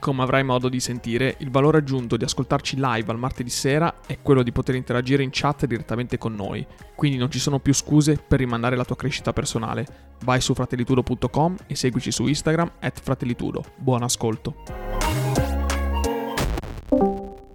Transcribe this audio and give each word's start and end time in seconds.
Come 0.00 0.22
avrai 0.22 0.42
modo 0.42 0.70
di 0.70 0.80
sentire, 0.80 1.36
il 1.40 1.50
valore 1.50 1.76
aggiunto 1.76 2.16
di 2.16 2.24
ascoltarci 2.24 2.76
live 2.76 3.10
al 3.10 3.18
martedì 3.18 3.50
sera 3.50 4.00
è 4.06 4.18
quello 4.22 4.42
di 4.42 4.50
poter 4.50 4.74
interagire 4.74 5.22
in 5.22 5.28
chat 5.30 5.66
direttamente 5.66 6.16
con 6.16 6.34
noi, 6.34 6.66
quindi 6.96 7.18
non 7.18 7.30
ci 7.30 7.38
sono 7.38 7.58
più 7.58 7.74
scuse 7.74 8.16
per 8.16 8.38
rimandare 8.38 8.76
la 8.76 8.84
tua 8.86 8.96
crescita 8.96 9.34
personale. 9.34 10.14
Vai 10.24 10.40
su 10.40 10.54
fratellitudo.com 10.54 11.56
e 11.66 11.74
seguici 11.74 12.10
su 12.12 12.26
Instagram 12.26 12.72
at 12.80 12.98
fratellitudo. 12.98 13.62
Buon 13.76 14.02
ascolto. 14.02 14.54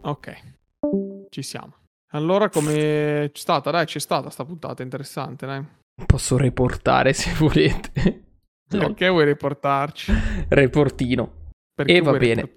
Ok, 0.02 0.38
ci 1.32 1.42
siamo. 1.42 1.74
Allora 2.12 2.50
come 2.50 3.32
c'è 3.34 3.42
stata? 3.42 3.72
Dai, 3.72 3.86
c'è 3.86 4.00
stata 4.00 4.30
sta 4.30 4.46
puntata 4.46 4.84
interessante, 4.84 5.48
dai. 5.48 5.66
Posso 6.06 6.38
reportare 6.38 7.12
se 7.14 7.34
volete. 7.34 8.26
Ok, 8.72 9.10
vuoi 9.10 9.26
riportarci? 9.26 10.14
Reportino. 10.48 11.45
Perché 11.76 11.94
E 11.94 12.02
va 12.02 12.14
bene. 12.14 12.54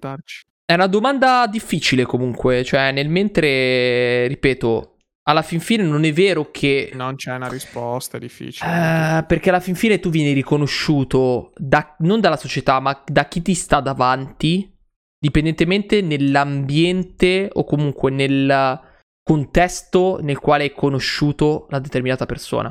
È 0.65 0.73
una 0.73 0.87
domanda 0.87 1.45
difficile 1.47 2.05
comunque, 2.05 2.63
cioè 2.63 2.91
nel 2.91 3.09
mentre, 3.09 4.27
ripeto, 4.27 4.97
alla 5.23 5.41
fin 5.41 5.59
fine 5.59 5.83
non 5.83 6.05
è 6.05 6.13
vero 6.13 6.51
che... 6.51 6.91
Non 6.93 7.15
c'è 7.15 7.33
una 7.33 7.49
risposta, 7.49 8.17
è 8.17 8.19
difficile. 8.19 8.69
Eh, 8.69 9.23
perché 9.25 9.49
alla 9.49 9.59
fin 9.59 9.75
fine 9.75 9.99
tu 9.99 10.09
vieni 10.09 10.31
riconosciuto 10.31 11.51
da- 11.55 11.95
non 11.99 12.19
dalla 12.19 12.37
società, 12.37 12.79
ma 12.79 13.03
da 13.05 13.27
chi 13.27 13.41
ti 13.41 13.53
sta 13.53 13.79
davanti, 13.79 14.71
dipendentemente 15.19 16.01
nell'ambiente 16.01 17.49
o 17.51 17.63
comunque 17.63 18.09
nel 18.11 18.79
contesto 19.21 20.19
nel 20.21 20.39
quale 20.39 20.63
hai 20.63 20.73
conosciuto 20.73 21.67
la 21.69 21.79
determinata 21.79 22.25
persona. 22.25 22.69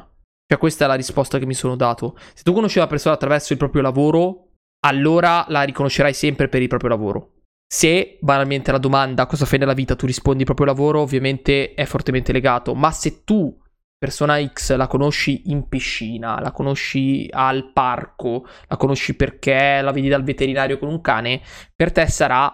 Cioè 0.51 0.59
questa 0.59 0.87
è 0.87 0.89
la 0.89 0.95
risposta 0.95 1.39
che 1.39 1.47
mi 1.47 1.55
sono 1.55 1.77
dato. 1.77 2.17
Se 2.33 2.43
tu 2.43 2.53
conosci 2.53 2.79
una 2.79 2.87
persona 2.87 3.15
attraverso 3.15 3.53
il 3.53 3.59
proprio 3.59 3.83
lavoro, 3.83 4.48
allora 4.81 5.45
la 5.49 5.63
riconoscerai 5.63 6.13
sempre 6.13 6.49
per 6.49 6.63
il 6.63 6.69
proprio 6.69 6.91
lavoro. 6.91 7.33
Se 7.71 8.19
banalmente 8.21 8.73
la 8.73 8.79
domanda 8.79 9.27
cosa 9.27 9.45
fai 9.45 9.59
nella 9.59 9.75
vita 9.75 9.95
tu 9.95 10.07
rispondi 10.07 10.45
proprio 10.45 10.67
lavoro, 10.67 11.01
ovviamente 11.01 11.75
è 11.75 11.85
fortemente 11.85 12.33
legato. 12.33 12.75
Ma 12.75 12.91
se 12.91 13.25
tu, 13.25 13.55
persona 13.99 14.43
X, 14.43 14.75
la 14.75 14.87
conosci 14.87 15.51
in 15.51 15.69
piscina, 15.69 16.41
la 16.41 16.51
conosci 16.51 17.29
al 17.31 17.73
parco, 17.73 18.47
la 18.69 18.77
conosci 18.77 19.15
perché 19.15 19.81
la 19.83 19.93
vedi 19.93 20.09
dal 20.09 20.25
veterinario 20.25 20.79
con 20.79 20.89
un 20.89 21.01
cane, 21.01 21.43
per 21.75 21.93
te 21.93 22.07
sarà 22.07 22.53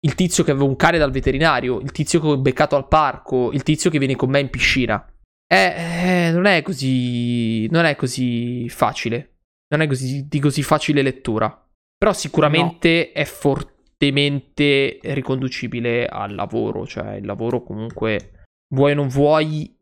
il 0.00 0.14
tizio 0.14 0.44
che 0.44 0.52
aveva 0.52 0.66
un 0.66 0.76
cane 0.76 0.98
dal 0.98 1.10
veterinario, 1.10 1.80
il 1.80 1.92
tizio 1.92 2.20
che 2.20 2.26
ho 2.28 2.38
beccato 2.38 2.76
al 2.76 2.88
parco, 2.88 3.50
il 3.52 3.62
tizio 3.62 3.90
che 3.90 3.98
viene 3.98 4.16
con 4.16 4.30
me 4.30 4.40
in 4.40 4.50
piscina. 4.50 5.04
Eh, 5.48 6.26
eh, 6.26 6.30
non 6.32 6.46
è 6.46 6.62
così. 6.62 7.68
Non 7.70 7.84
è 7.84 7.94
così 7.94 8.68
facile. 8.68 9.35
Non 9.68 9.80
è 9.80 9.86
così, 9.86 10.26
di 10.28 10.38
così 10.38 10.62
facile 10.62 11.02
lettura. 11.02 11.66
Però 11.98 12.12
sicuramente 12.12 13.12
è 13.12 13.24
fortemente 13.24 14.98
riconducibile 15.02 16.06
al 16.06 16.34
lavoro. 16.34 16.86
Cioè, 16.86 17.14
il 17.14 17.26
lavoro 17.26 17.62
comunque, 17.62 18.44
vuoi 18.74 18.92
o 18.92 18.94
non 18.94 19.08
vuoi, 19.08 19.74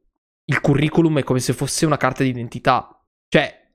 il 0.46 0.60
curriculum 0.60 1.18
è 1.18 1.22
come 1.22 1.40
se 1.40 1.52
fosse 1.52 1.86
una 1.86 1.96
carta 1.96 2.22
d'identità. 2.22 3.00
Cioè, 3.28 3.70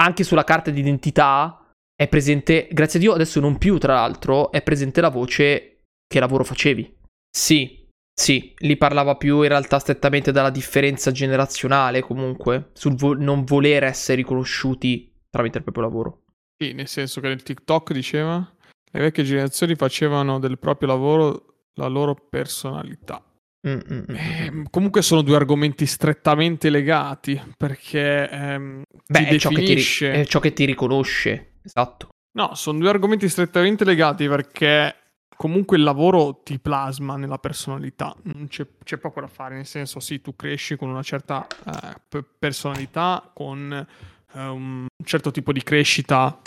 anche 0.00 0.24
sulla 0.24 0.44
carta 0.44 0.70
d'identità 0.70 1.72
è 1.94 2.06
presente, 2.06 2.68
grazie 2.70 2.98
a 2.98 3.02
Dio, 3.02 3.12
adesso 3.12 3.40
non 3.40 3.58
più, 3.58 3.78
tra 3.78 3.94
l'altro, 3.94 4.52
è 4.52 4.62
presente 4.62 5.00
la 5.00 5.08
voce 5.08 5.86
che 6.06 6.20
lavoro 6.20 6.44
facevi. 6.44 6.96
Sì, 7.28 7.88
sì, 8.12 8.54
lì 8.58 8.76
parlava 8.76 9.16
più 9.16 9.42
in 9.42 9.48
realtà 9.48 9.78
strettamente 9.78 10.32
dalla 10.32 10.50
differenza 10.50 11.10
generazionale, 11.10 12.00
comunque, 12.00 12.70
sul 12.72 12.94
vo- 12.94 13.14
non 13.14 13.44
voler 13.44 13.84
essere 13.84 14.16
riconosciuti 14.16 15.12
tramite 15.38 15.58
il 15.58 15.64
proprio 15.64 15.84
lavoro. 15.84 16.22
Sì, 16.56 16.72
nel 16.72 16.88
senso 16.88 17.20
che 17.20 17.28
nel 17.28 17.42
TikTok 17.42 17.92
diceva 17.92 18.52
le 18.90 19.00
vecchie 19.00 19.22
generazioni 19.22 19.76
facevano 19.76 20.40
del 20.40 20.58
proprio 20.58 20.88
lavoro 20.88 21.44
la 21.74 21.86
loro 21.86 22.14
personalità. 22.14 23.22
Ehm, 23.60 24.68
comunque 24.70 25.02
sono 25.02 25.22
due 25.22 25.36
argomenti 25.36 25.86
strettamente 25.86 26.70
legati 26.70 27.40
perché 27.56 28.28
ehm, 28.28 28.82
Beh, 29.06 29.28
è 29.28 29.38
ciò, 29.38 29.50
che 29.50 29.62
ti, 29.62 29.74
ri- 29.74 30.06
è 30.06 30.24
ciò 30.26 30.40
che 30.40 30.52
ti 30.52 30.64
riconosce, 30.64 31.54
esatto. 31.62 32.08
No, 32.32 32.54
sono 32.54 32.78
due 32.78 32.88
argomenti 32.88 33.28
strettamente 33.28 33.84
legati 33.84 34.26
perché 34.28 34.94
comunque 35.36 35.76
il 35.76 35.82
lavoro 35.84 36.40
ti 36.42 36.58
plasma 36.58 37.16
nella 37.16 37.38
personalità, 37.38 38.14
non 38.22 38.48
c'è, 38.48 38.66
c'è 38.82 38.96
poco 38.96 39.20
da 39.20 39.28
fare, 39.28 39.54
nel 39.56 39.66
senso 39.66 40.00
sì, 40.00 40.20
tu 40.20 40.34
cresci 40.34 40.76
con 40.76 40.88
una 40.88 41.02
certa 41.02 41.46
eh, 41.46 42.24
personalità, 42.38 43.30
con 43.32 43.72
eh, 43.72 44.16
un 44.34 44.86
certo 45.04 45.30
tipo 45.30 45.52
di 45.52 45.62
crescita 45.62 46.40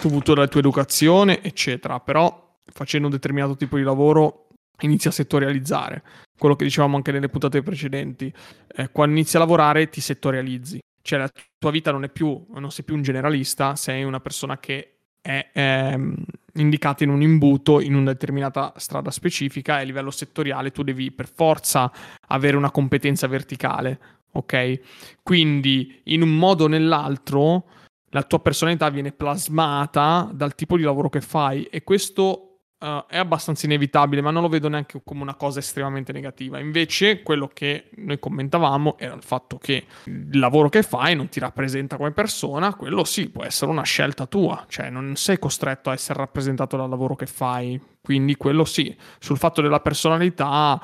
dovuto 0.00 0.34
dalla 0.34 0.48
tua 0.48 0.60
educazione, 0.60 1.42
eccetera, 1.42 2.00
però 2.00 2.58
facendo 2.64 3.06
un 3.06 3.12
determinato 3.12 3.56
tipo 3.56 3.76
di 3.76 3.82
lavoro 3.82 4.48
inizi 4.80 5.08
a 5.08 5.10
settorializzare. 5.10 6.02
Quello 6.38 6.54
che 6.54 6.64
dicevamo 6.64 6.96
anche 6.96 7.12
nelle 7.12 7.28
puntate 7.28 7.62
precedenti, 7.62 8.32
eh, 8.76 8.90
quando 8.90 9.14
inizi 9.14 9.36
a 9.36 9.40
lavorare 9.40 9.88
ti 9.88 10.00
settorializzi, 10.00 10.78
cioè 11.02 11.18
la 11.18 11.30
tua 11.58 11.70
vita 11.70 11.92
non 11.92 12.04
è 12.04 12.08
più, 12.08 12.46
non 12.50 12.70
sei 12.70 12.84
più 12.84 12.94
un 12.94 13.02
generalista, 13.02 13.74
sei 13.76 14.04
una 14.04 14.20
persona 14.20 14.58
che 14.58 14.98
è 15.20 15.50
ehm, 15.52 16.14
indicata 16.60 17.04
in 17.04 17.10
un 17.10 17.22
imbuto 17.22 17.80
in 17.80 17.94
una 17.94 18.12
determinata 18.12 18.72
strada 18.76 19.10
specifica 19.10 19.78
e 19.78 19.82
a 19.82 19.84
livello 19.84 20.10
settoriale 20.10 20.70
tu 20.70 20.82
devi 20.82 21.10
per 21.10 21.28
forza 21.28 21.90
avere 22.28 22.56
una 22.56 22.70
competenza 22.70 23.26
verticale, 23.26 23.98
ok? 24.32 24.80
Quindi 25.22 26.00
in 26.04 26.22
un 26.22 26.36
modo 26.36 26.64
o 26.64 26.68
nell'altro 26.68 27.64
la 28.10 28.22
tua 28.22 28.40
personalità 28.40 28.88
viene 28.88 29.12
plasmata 29.12 30.30
dal 30.32 30.54
tipo 30.54 30.76
di 30.76 30.82
lavoro 30.82 31.08
che 31.08 31.20
fai 31.20 31.64
e 31.64 31.82
questo 31.82 32.45
eh, 32.78 33.04
è 33.08 33.18
abbastanza 33.18 33.66
inevitabile, 33.66 34.20
ma 34.20 34.30
non 34.30 34.42
lo 34.42 34.48
vedo 34.48 34.68
neanche 34.68 35.00
come 35.04 35.22
una 35.22 35.34
cosa 35.34 35.58
estremamente 35.60 36.12
negativa. 36.12 36.58
Invece, 36.58 37.22
quello 37.22 37.48
che 37.52 37.90
noi 37.96 38.18
commentavamo 38.18 38.98
era 38.98 39.14
il 39.14 39.22
fatto 39.22 39.58
che 39.58 39.86
il 40.04 40.38
lavoro 40.38 40.68
che 40.68 40.82
fai 40.82 41.14
non 41.16 41.28
ti 41.28 41.40
rappresenta 41.40 41.96
come 41.96 42.12
persona, 42.12 42.74
quello 42.74 43.04
sì, 43.04 43.30
può 43.30 43.44
essere 43.44 43.70
una 43.70 43.82
scelta 43.82 44.26
tua, 44.26 44.64
cioè 44.68 44.90
non 44.90 45.16
sei 45.16 45.38
costretto 45.38 45.90
a 45.90 45.94
essere 45.94 46.18
rappresentato 46.18 46.76
dal 46.76 46.88
lavoro 46.88 47.14
che 47.14 47.26
fai, 47.26 47.80
quindi 48.00 48.36
quello 48.36 48.64
sì. 48.64 48.94
Sul 49.18 49.38
fatto 49.38 49.62
della 49.62 49.80
personalità 49.80 50.80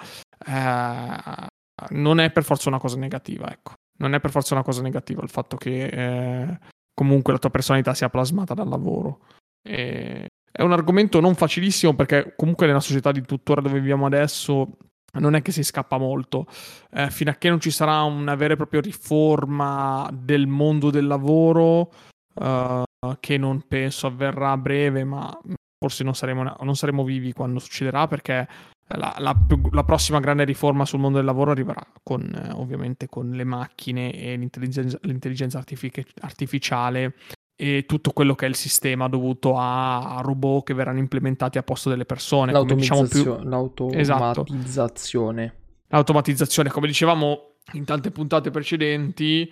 eh, 0.47 1.47
non 1.91 2.21
è 2.21 2.31
per 2.31 2.45
forza 2.45 2.69
una 2.69 2.79
cosa 2.79 2.97
negativa, 2.97 3.51
ecco. 3.51 3.75
Non 3.99 4.15
è 4.15 4.21
per 4.21 4.31
forza 4.31 4.55
una 4.55 4.65
cosa 4.65 4.83
negativa 4.83 5.23
il 5.23 5.29
fatto 5.29 5.57
che 5.57 5.85
eh, 5.85 6.59
comunque 6.93 7.33
la 7.33 7.39
tua 7.39 7.51
personalità 7.51 7.95
sia 7.95 8.09
plasmata 8.09 8.55
dal 8.55 8.69
lavoro. 8.69 9.27
E 9.63 10.27
è 10.53 10.63
un 10.63 10.73
argomento 10.73 11.19
non 11.19 11.35
facilissimo 11.35 11.95
perché 11.95 12.35
comunque 12.37 12.67
nella 12.67 12.81
società 12.81 13.11
di 13.11 13.23
tuttora 13.23 13.63
dove 13.63 13.81
viviamo 13.81 14.07
adesso 14.07 14.77
non 15.15 15.35
è 15.35 15.43
che 15.43 15.53
si 15.53 15.63
scappa 15.63 15.99
molto. 15.99 16.47
Eh, 16.91 17.11
fino 17.11 17.31
a 17.31 17.35
che 17.35 17.49
non 17.49 17.61
ci 17.61 17.71
sarà 17.71 18.03
una 18.03 18.35
vera 18.35 18.55
e 18.55 18.57
propria 18.57 18.81
riforma 18.81 20.09
del 20.13 20.47
mondo 20.47 20.91
del 20.91 21.07
lavoro, 21.07 21.93
eh, 22.35 22.83
che 23.21 23.37
non 23.37 23.65
penso 23.67 24.07
avverrà 24.07 24.53
a 24.53 24.57
breve, 24.57 25.05
ma 25.05 25.31
forse 25.79 26.05
non 26.05 26.15
saremo, 26.15 26.55
non 26.61 26.77
saremo 26.77 27.05
vivi 27.05 27.33
quando 27.33 27.59
succederà 27.59 28.07
perché 28.07 28.49
la, 28.89 29.15
la- 29.19 29.47
la 29.71 29.85
prossima 29.85 30.21
grande 30.21 30.45
riforma 30.45 30.85
sul 30.85 31.01
mondo 31.01 31.17
del 31.17 31.27
lavoro 31.27 31.51
arriverà 31.51 31.85
con, 32.03 32.23
eh, 32.23 32.53
ovviamente 32.53 33.07
con 33.07 33.31
le 33.31 33.45
macchine 33.45 34.13
e 34.13 34.37
l'intelligenza, 34.37 34.99
l'intelligenza 35.03 35.59
artific- 35.59 36.13
artificiale 36.21 37.15
e 37.63 37.85
tutto 37.87 38.11
quello 38.11 38.35
che 38.35 38.47
è 38.47 38.49
il 38.49 38.57
sistema 38.57 39.07
dovuto 39.07 39.57
a, 39.57 40.17
a 40.17 40.21
robot 40.21 40.65
che 40.65 40.75
verranno 40.75 40.99
implementati 40.99 41.59
a 41.59 41.63
posto 41.63 41.89
delle 41.89 42.05
persone. 42.05 42.51
Come 42.51 42.75
diciamo 42.75 43.05
più, 43.07 43.23
L'automazione. 43.25 44.01
Esatto. 44.01 44.21
l'automatizzazione. 44.21 45.55
l'automatizzazione, 45.87 46.71
come 46.71 46.89
dicevamo 46.89 47.59
in 47.75 47.85
tante 47.85 48.11
puntate 48.11 48.51
precedenti, 48.51 49.49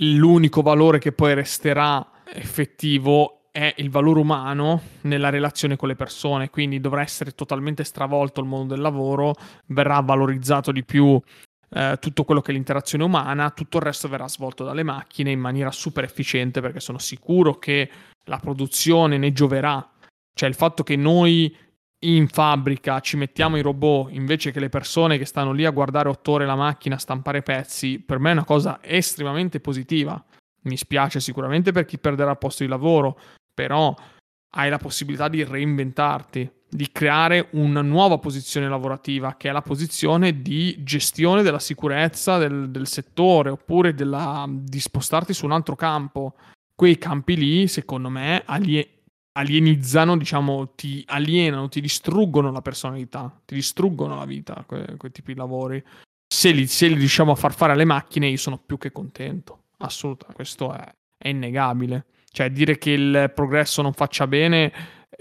l'unico 0.00 0.60
valore 0.62 0.98
che 0.98 1.12
poi 1.12 1.34
resterà 1.34 2.04
effettivo 2.34 3.42
è 3.52 3.72
il 3.76 3.90
valore 3.90 4.18
umano 4.18 4.80
nella 5.02 5.28
relazione 5.28 5.76
con 5.76 5.86
le 5.86 5.94
persone, 5.94 6.50
quindi 6.50 6.80
dovrà 6.80 7.02
essere 7.02 7.30
totalmente 7.30 7.84
stravolto 7.84 8.40
il 8.40 8.48
mondo 8.48 8.74
del 8.74 8.82
lavoro, 8.82 9.34
verrà 9.66 10.00
valorizzato 10.00 10.72
di 10.72 10.84
più 10.84 11.20
eh, 11.74 11.96
tutto 12.00 12.24
quello 12.24 12.40
che 12.40 12.50
è 12.50 12.54
l'interazione 12.54 13.04
umana, 13.04 13.50
tutto 13.50 13.78
il 13.78 13.84
resto 13.84 14.08
verrà 14.08 14.28
svolto 14.28 14.64
dalle 14.64 14.82
macchine 14.82 15.30
in 15.30 15.40
maniera 15.40 15.70
super 15.70 16.04
efficiente 16.04 16.60
perché 16.60 16.80
sono 16.80 16.98
sicuro 16.98 17.58
che 17.58 17.90
la 18.24 18.38
produzione 18.38 19.16
ne 19.16 19.32
gioverà. 19.32 19.90
Cioè 20.34 20.48
il 20.48 20.54
fatto 20.54 20.82
che 20.82 20.96
noi 20.96 21.54
in 22.04 22.28
fabbrica 22.28 23.00
ci 23.00 23.16
mettiamo 23.16 23.56
i 23.56 23.62
robot 23.62 24.12
invece 24.12 24.50
che 24.50 24.60
le 24.60 24.68
persone 24.68 25.18
che 25.18 25.24
stanno 25.24 25.52
lì 25.52 25.64
a 25.64 25.70
guardare 25.70 26.08
otto 26.08 26.32
ore 26.32 26.46
la 26.46 26.56
macchina, 26.56 26.96
a 26.96 26.98
stampare 26.98 27.42
pezzi, 27.42 28.00
per 28.00 28.18
me 28.18 28.30
è 28.30 28.32
una 28.32 28.44
cosa 28.44 28.80
estremamente 28.82 29.60
positiva. 29.60 30.22
Mi 30.64 30.76
spiace 30.76 31.20
sicuramente 31.20 31.72
per 31.72 31.84
chi 31.84 31.98
perderà 31.98 32.32
il 32.32 32.38
posto 32.38 32.62
di 32.64 32.68
lavoro, 32.68 33.18
però 33.52 33.94
hai 34.54 34.68
la 34.68 34.78
possibilità 34.78 35.28
di 35.28 35.42
reinventarti, 35.44 36.50
di 36.74 36.90
creare 36.90 37.48
una 37.50 37.82
nuova 37.82 38.16
posizione 38.16 38.66
lavorativa, 38.66 39.36
che 39.36 39.50
è 39.50 39.52
la 39.52 39.60
posizione 39.60 40.40
di 40.40 40.82
gestione 40.82 41.42
della 41.42 41.58
sicurezza 41.58 42.38
del, 42.38 42.70
del 42.70 42.86
settore, 42.86 43.50
oppure 43.50 43.92
della, 43.92 44.46
di 44.48 44.80
spostarti 44.80 45.34
su 45.34 45.44
un 45.44 45.52
altro 45.52 45.76
campo. 45.76 46.34
Quei 46.74 46.96
campi 46.96 47.36
lì, 47.36 47.68
secondo 47.68 48.08
me, 48.08 48.42
alie- 48.46 49.02
alienizzano, 49.32 50.16
diciamo, 50.16 50.72
ti 50.74 51.04
alienano, 51.08 51.68
ti 51.68 51.82
distruggono 51.82 52.50
la 52.50 52.62
personalità, 52.62 53.38
ti 53.44 53.54
distruggono 53.54 54.16
la 54.16 54.24
vita, 54.24 54.64
que- 54.66 54.96
quei 54.96 55.12
tipi 55.12 55.34
di 55.34 55.38
lavori. 55.38 55.84
Se 56.26 56.52
li, 56.52 56.66
se 56.66 56.88
li 56.88 56.94
riusciamo 56.94 57.32
a 57.32 57.36
far 57.36 57.52
fare 57.52 57.72
alle 57.72 57.84
macchine, 57.84 58.28
io 58.28 58.38
sono 58.38 58.56
più 58.56 58.78
che 58.78 58.92
contento. 58.92 59.64
Assolutamente, 59.76 60.36
questo 60.36 60.72
è, 60.72 60.90
è 61.18 61.28
innegabile. 61.28 62.06
Cioè, 62.30 62.50
dire 62.50 62.78
che 62.78 62.92
il 62.92 63.30
progresso 63.34 63.82
non 63.82 63.92
faccia 63.92 64.26
bene 64.26 64.72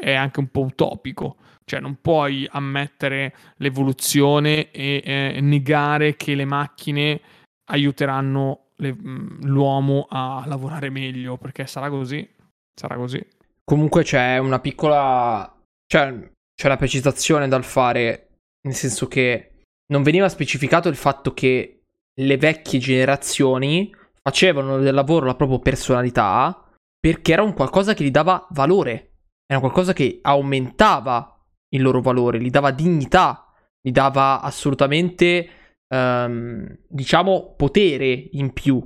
è 0.01 0.13
anche 0.13 0.39
un 0.39 0.47
po' 0.47 0.61
utopico. 0.61 1.37
Cioè, 1.63 1.79
non 1.79 1.99
puoi 2.01 2.47
ammettere 2.51 3.33
l'evoluzione 3.57 4.71
e 4.71 5.01
eh, 5.05 5.39
negare 5.41 6.17
che 6.17 6.35
le 6.35 6.45
macchine 6.45 7.21
aiuteranno 7.69 8.71
le, 8.77 8.95
l'uomo 9.41 10.07
a 10.09 10.43
lavorare 10.47 10.89
meglio, 10.89 11.37
perché 11.37 11.67
sarà 11.67 11.89
così. 11.89 12.27
Sarà 12.73 12.95
così. 12.95 13.25
Comunque 13.63 14.03
c'è 14.03 14.37
una 14.39 14.59
piccola... 14.59 15.55
Cioè, 15.85 16.29
c'è 16.55 16.67
una 16.67 16.77
precisazione 16.77 17.47
dal 17.47 17.63
fare, 17.63 18.37
nel 18.61 18.75
senso 18.75 19.07
che 19.07 19.51
non 19.91 20.03
veniva 20.03 20.29
specificato 20.29 20.89
il 20.89 20.95
fatto 20.95 21.33
che 21.33 21.83
le 22.13 22.37
vecchie 22.37 22.79
generazioni 22.79 23.93
facevano 24.21 24.77
del 24.77 24.93
lavoro 24.93 25.25
la 25.25 25.35
propria 25.35 25.59
personalità 25.59 26.65
perché 26.99 27.33
era 27.33 27.41
un 27.41 27.53
qualcosa 27.53 27.93
che 27.93 28.03
gli 28.03 28.11
dava 28.11 28.45
valore, 28.51 29.10
era 29.51 29.59
qualcosa 29.59 29.91
che 29.91 30.19
aumentava 30.21 31.37
il 31.73 31.81
loro 31.81 31.99
valore, 31.99 32.39
gli 32.39 32.49
dava 32.49 32.71
dignità, 32.71 33.53
gli 33.81 33.91
dava 33.91 34.39
assolutamente, 34.39 35.47
um, 35.93 36.65
diciamo, 36.87 37.55
potere 37.57 38.29
in 38.31 38.53
più 38.53 38.81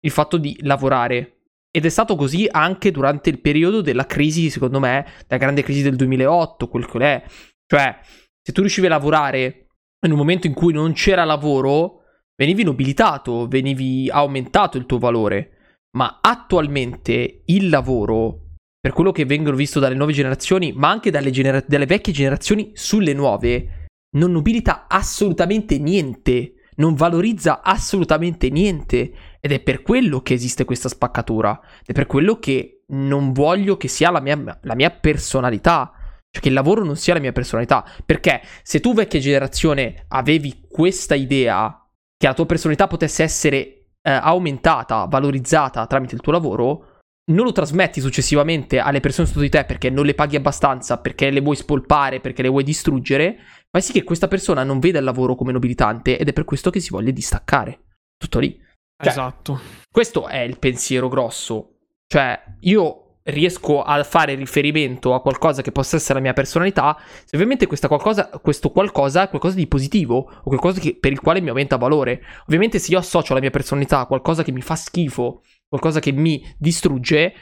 il 0.00 0.10
fatto 0.10 0.36
di 0.36 0.54
lavorare. 0.64 1.44
Ed 1.70 1.86
è 1.86 1.88
stato 1.88 2.14
così 2.16 2.46
anche 2.50 2.90
durante 2.90 3.30
il 3.30 3.40
periodo 3.40 3.80
della 3.80 4.04
crisi, 4.04 4.50
secondo 4.50 4.78
me, 4.80 5.06
la 5.28 5.38
grande 5.38 5.62
crisi 5.62 5.80
del 5.80 5.96
2008, 5.96 6.68
quel 6.68 6.84
che 6.84 6.98
è. 6.98 7.24
Cioè, 7.66 7.98
se 8.42 8.52
tu 8.52 8.60
riuscivi 8.60 8.88
a 8.88 8.90
lavorare 8.90 9.68
in 10.04 10.12
un 10.12 10.18
momento 10.18 10.46
in 10.46 10.52
cui 10.52 10.74
non 10.74 10.92
c'era 10.92 11.24
lavoro, 11.24 12.02
venivi 12.36 12.64
nobilitato, 12.64 13.48
venivi 13.48 14.10
aumentato 14.10 14.76
il 14.76 14.84
tuo 14.84 14.98
valore. 14.98 15.78
Ma 15.96 16.18
attualmente 16.20 17.44
il 17.46 17.70
lavoro, 17.70 18.51
per 18.82 18.92
quello 18.92 19.12
che 19.12 19.24
vengono 19.24 19.54
visto 19.54 19.78
dalle 19.78 19.94
nuove 19.94 20.12
generazioni, 20.12 20.72
ma 20.72 20.90
anche 20.90 21.12
dalle, 21.12 21.30
genera- 21.30 21.62
dalle 21.64 21.86
vecchie 21.86 22.12
generazioni 22.12 22.72
sulle 22.74 23.12
nuove, 23.12 23.86
non 24.16 24.32
nobilita 24.32 24.86
assolutamente 24.88 25.78
niente, 25.78 26.54
non 26.76 26.94
valorizza 26.94 27.62
assolutamente 27.62 28.50
niente. 28.50 29.12
Ed 29.38 29.52
è 29.52 29.60
per 29.60 29.82
quello 29.82 30.20
che 30.20 30.34
esiste 30.34 30.64
questa 30.64 30.88
spaccatura. 30.88 31.60
Ed 31.82 31.90
è 31.90 31.92
per 31.92 32.06
quello 32.06 32.40
che 32.40 32.82
non 32.88 33.32
voglio 33.32 33.76
che 33.76 33.86
sia 33.86 34.10
la 34.10 34.20
mia, 34.20 34.58
la 34.60 34.74
mia 34.74 34.90
personalità. 34.90 35.92
Cioè 36.28 36.42
che 36.42 36.48
il 36.48 36.54
lavoro 36.54 36.82
non 36.82 36.96
sia 36.96 37.14
la 37.14 37.20
mia 37.20 37.30
personalità. 37.30 37.88
Perché 38.04 38.42
se 38.64 38.80
tu 38.80 38.94
vecchia 38.94 39.20
generazione 39.20 40.06
avevi 40.08 40.66
questa 40.68 41.14
idea 41.14 41.88
che 42.16 42.26
la 42.26 42.34
tua 42.34 42.46
personalità 42.46 42.88
potesse 42.88 43.22
essere 43.22 43.60
eh, 44.02 44.10
aumentata, 44.10 45.04
valorizzata 45.04 45.86
tramite 45.86 46.16
il 46.16 46.20
tuo 46.20 46.32
lavoro, 46.32 46.86
non 47.32 47.44
lo 47.44 47.52
trasmetti 47.52 48.00
successivamente 48.00 48.78
alle 48.78 49.00
persone 49.00 49.26
sotto 49.26 49.40
di 49.40 49.48
te 49.48 49.64
perché 49.64 49.90
non 49.90 50.04
le 50.04 50.14
paghi 50.14 50.36
abbastanza, 50.36 50.98
perché 50.98 51.30
le 51.30 51.40
vuoi 51.40 51.56
spolpare, 51.56 52.20
perché 52.20 52.42
le 52.42 52.48
vuoi 52.48 52.64
distruggere, 52.64 53.38
fai 53.70 53.82
sì 53.82 53.92
che 53.92 54.04
questa 54.04 54.28
persona 54.28 54.62
non 54.64 54.78
veda 54.78 54.98
il 54.98 55.04
lavoro 55.04 55.34
come 55.34 55.52
nobilitante 55.52 56.18
ed 56.18 56.28
è 56.28 56.32
per 56.32 56.44
questo 56.44 56.70
che 56.70 56.80
si 56.80 56.90
voglia 56.90 57.10
distaccare. 57.10 57.80
Tutto 58.16 58.38
lì. 58.38 58.56
Cioè, 58.96 59.10
esatto. 59.10 59.60
Questo 59.90 60.28
è 60.28 60.38
il 60.38 60.58
pensiero 60.58 61.08
grosso. 61.08 61.78
Cioè, 62.06 62.40
io 62.60 63.02
riesco 63.24 63.82
a 63.82 64.02
fare 64.02 64.34
riferimento 64.34 65.14
a 65.14 65.20
qualcosa 65.20 65.62
che 65.62 65.72
possa 65.72 65.96
essere 65.96 66.14
la 66.14 66.20
mia 66.20 66.32
personalità, 66.32 66.96
se 67.24 67.36
ovviamente 67.36 67.66
qualcosa, 67.66 68.28
questo 68.42 68.70
qualcosa 68.70 69.24
è 69.24 69.28
qualcosa 69.28 69.54
di 69.54 69.66
positivo 69.66 70.16
o 70.16 70.42
qualcosa 70.42 70.80
che, 70.80 70.96
per 70.98 71.12
il 71.12 71.20
quale 71.20 71.40
mi 71.40 71.48
aumenta 71.48 71.76
valore. 71.76 72.22
Ovviamente 72.46 72.78
se 72.78 72.90
io 72.92 72.98
associo 72.98 73.34
la 73.34 73.40
mia 73.40 73.50
personalità 73.50 74.00
a 74.00 74.06
qualcosa 74.06 74.42
che 74.42 74.52
mi 74.52 74.60
fa 74.60 74.74
schifo, 74.74 75.42
qualcosa 75.72 76.00
che 76.00 76.12
mi 76.12 76.54
distrugge, 76.58 77.32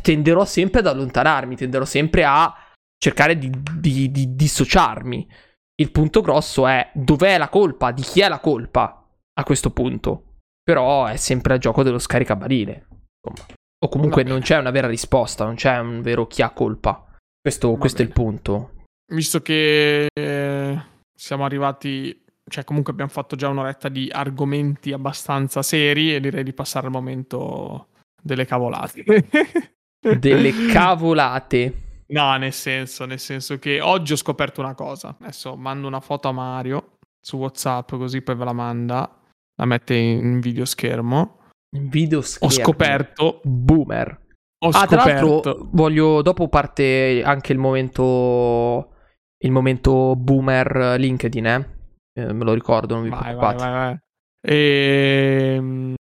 tenderò 0.00 0.44
sempre 0.44 0.78
ad 0.78 0.86
allontanarmi, 0.86 1.56
tenderò 1.56 1.84
sempre 1.84 2.24
a 2.24 2.54
cercare 2.96 3.36
di, 3.36 3.50
di, 3.76 4.08
di 4.12 4.36
dissociarmi. 4.36 5.28
Il 5.74 5.90
punto 5.90 6.20
grosso 6.20 6.68
è 6.68 6.92
dov'è 6.94 7.38
la 7.38 7.48
colpa, 7.48 7.90
di 7.90 8.02
chi 8.02 8.20
è 8.20 8.28
la 8.28 8.38
colpa 8.38 9.04
a 9.34 9.42
questo 9.42 9.70
punto. 9.70 10.36
Però 10.62 11.06
è 11.06 11.16
sempre 11.16 11.54
il 11.54 11.60
gioco 11.60 11.82
dello 11.82 11.98
scaricabarile. 11.98 12.86
Insomma. 13.20 13.48
O 13.84 13.88
comunque 13.88 14.22
non 14.22 14.42
c'è 14.42 14.58
una 14.58 14.70
vera 14.70 14.86
risposta, 14.86 15.44
non 15.44 15.56
c'è 15.56 15.76
un 15.80 16.02
vero 16.02 16.28
chi 16.28 16.42
ha 16.42 16.50
colpa. 16.50 17.04
Questo, 17.40 17.74
questo 17.74 18.02
è 18.02 18.04
il 18.04 18.12
punto. 18.12 18.84
Visto 19.12 19.42
che 19.42 20.06
eh, 20.06 20.82
siamo 21.12 21.44
arrivati, 21.44 22.21
cioè 22.48 22.64
comunque 22.64 22.92
abbiamo 22.92 23.10
fatto 23.10 23.36
già 23.36 23.48
un'oretta 23.48 23.88
di 23.88 24.08
argomenti 24.10 24.92
abbastanza 24.92 25.62
seri 25.62 26.14
e 26.14 26.20
direi 26.20 26.44
di 26.44 26.52
passare 26.52 26.86
al 26.86 26.92
momento 26.92 27.88
delle 28.20 28.44
cavolate. 28.44 29.04
delle 30.18 30.52
cavolate. 30.72 32.04
No, 32.08 32.36
nel 32.36 32.52
senso, 32.52 33.06
nel 33.06 33.20
senso 33.20 33.58
che 33.58 33.80
oggi 33.80 34.12
ho 34.12 34.16
scoperto 34.16 34.60
una 34.60 34.74
cosa. 34.74 35.16
Adesso 35.18 35.56
mando 35.56 35.86
una 35.86 36.00
foto 36.00 36.28
a 36.28 36.32
Mario 36.32 36.98
su 37.20 37.36
WhatsApp 37.36 37.90
così 37.90 38.20
poi 38.20 38.34
ve 38.34 38.44
la 38.44 38.52
manda, 38.52 39.20
la 39.54 39.64
mette 39.64 39.94
in 39.94 40.40
video 40.40 40.64
schermo 40.64 41.40
Video 41.74 42.20
schermo. 42.20 42.54
Ho 42.54 42.58
scoperto. 42.58 43.40
Boomer. 43.44 44.20
Ho 44.64 44.68
ah, 44.68 44.72
scoperto. 44.72 44.96
tra 44.96 45.14
l'altro, 45.14 45.68
voglio. 45.72 46.20
Dopo 46.22 46.48
parte 46.48 47.22
anche 47.24 47.52
il 47.52 47.58
momento. 47.58 48.90
Il 49.38 49.50
momento 49.50 50.14
boomer 50.14 50.96
LinkedIn, 50.98 51.46
eh? 51.46 51.81
Eh 52.14 52.32
me 52.32 52.44
lo 52.44 52.52
ricordo, 52.54 52.94
non 52.94 53.04
vi 53.04 53.10
vai, 53.10 53.20
preoccupate. 53.20 53.56
Vai, 53.56 53.70
vai, 53.70 53.84
vai. 53.86 53.98
E... 54.40 55.54
Ehm, 55.56 55.94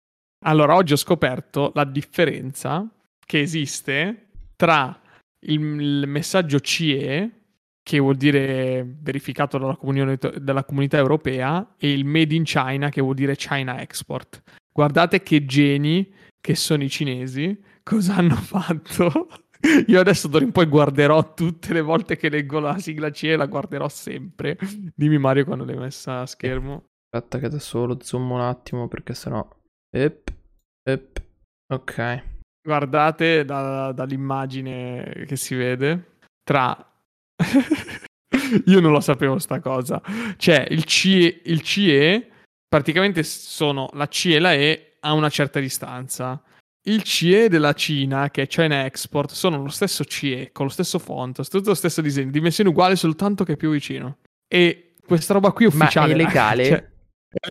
allora, 0.44 0.76
oggi 0.76 0.92
ho 0.92 0.96
scoperto 0.96 1.72
la 1.74 1.84
differenza 1.84 2.88
che 3.24 3.40
esiste 3.40 4.28
tra 4.56 4.98
il, 5.46 6.04
messaggio 6.06 6.60
CE, 6.60 7.30
che 7.82 7.98
vuol 7.98 8.16
dire 8.16 8.86
verificato 9.00 9.58
dalla, 9.58 10.16
dalla 10.38 10.64
comunità 10.64 10.96
europea, 10.96 11.74
e 11.76 11.92
il 11.92 12.04
Made 12.04 12.34
in 12.34 12.44
China, 12.44 12.88
che 12.88 13.00
vuol 13.00 13.14
dire 13.14 13.36
China 13.36 13.80
Export. 13.80 14.42
Guardate 14.72 15.22
che 15.22 15.44
geni 15.44 16.12
che 16.40 16.54
sono 16.54 16.84
i 16.84 16.88
cinesi, 16.88 17.60
cosa 17.82 18.16
hanno 18.16 18.36
fatto? 18.36 19.28
Io 19.86 20.00
adesso 20.00 20.28
d'ora 20.28 20.44
in 20.44 20.52
poi 20.52 20.66
guarderò 20.66 21.34
tutte 21.34 21.72
le 21.72 21.80
volte 21.80 22.16
che 22.16 22.28
leggo 22.28 22.60
la 22.60 22.78
sigla 22.78 23.10
CE, 23.10 23.36
la 23.36 23.46
guarderò 23.46 23.88
sempre. 23.88 24.56
Dimmi 24.94 25.18
Mario 25.18 25.44
quando 25.44 25.64
l'hai 25.64 25.76
messa 25.76 26.20
a 26.20 26.26
schermo. 26.26 26.84
Aspetta 27.10 27.38
che 27.38 27.46
adesso 27.46 27.84
lo 27.84 27.98
zoom 28.00 28.30
un 28.30 28.40
attimo 28.40 28.86
perché 28.88 29.14
sennò... 29.14 29.46
Ep, 29.90 30.32
ep. 30.88 31.22
Ok. 31.72 32.22
Guardate 32.62 33.44
da, 33.44 33.92
dall'immagine 33.92 35.24
che 35.26 35.36
si 35.36 35.54
vede 35.54 36.18
tra... 36.42 36.76
Io 38.66 38.80
non 38.80 38.92
lo 38.92 39.00
sapevo 39.00 39.38
sta 39.38 39.60
cosa. 39.60 40.00
Cioè, 40.36 40.66
il 40.70 40.84
CE, 40.84 41.42
il 41.44 41.62
CE 41.62 42.30
praticamente 42.68 43.22
sono 43.22 43.88
la 43.94 44.06
C 44.06 44.26
e 44.26 44.38
la 44.38 44.54
E 44.54 44.96
a 45.00 45.12
una 45.12 45.28
certa 45.28 45.60
distanza. 45.60 46.42
Il 46.88 47.02
CE 47.02 47.49
della 47.49 47.75
Cina, 47.75 48.30
che 48.30 48.42
è 48.42 48.47
China 48.47 48.87
Export, 48.87 49.33
sono 49.33 49.62
lo 49.62 49.68
stesso 49.68 50.04
CE, 50.04 50.50
con 50.52 50.66
lo 50.66 50.73
stesso 50.73 50.99
font, 50.99 51.47
tutto 51.49 51.68
lo 51.68 51.75
stesso 51.75 52.00
disegno, 52.00 52.30
dimensioni 52.30 52.71
uguali 52.71 52.97
soltanto 52.97 53.45
che 53.45 53.52
è 53.52 53.57
più 53.57 53.71
vicino. 53.71 54.18
E 54.47 54.95
questa 55.07 55.35
roba 55.35 55.52
qui 55.52 55.66
è 55.66 55.68
ufficiale. 55.68 56.14
Ma 56.14 56.21
è 56.21 56.25
legale? 56.25 56.92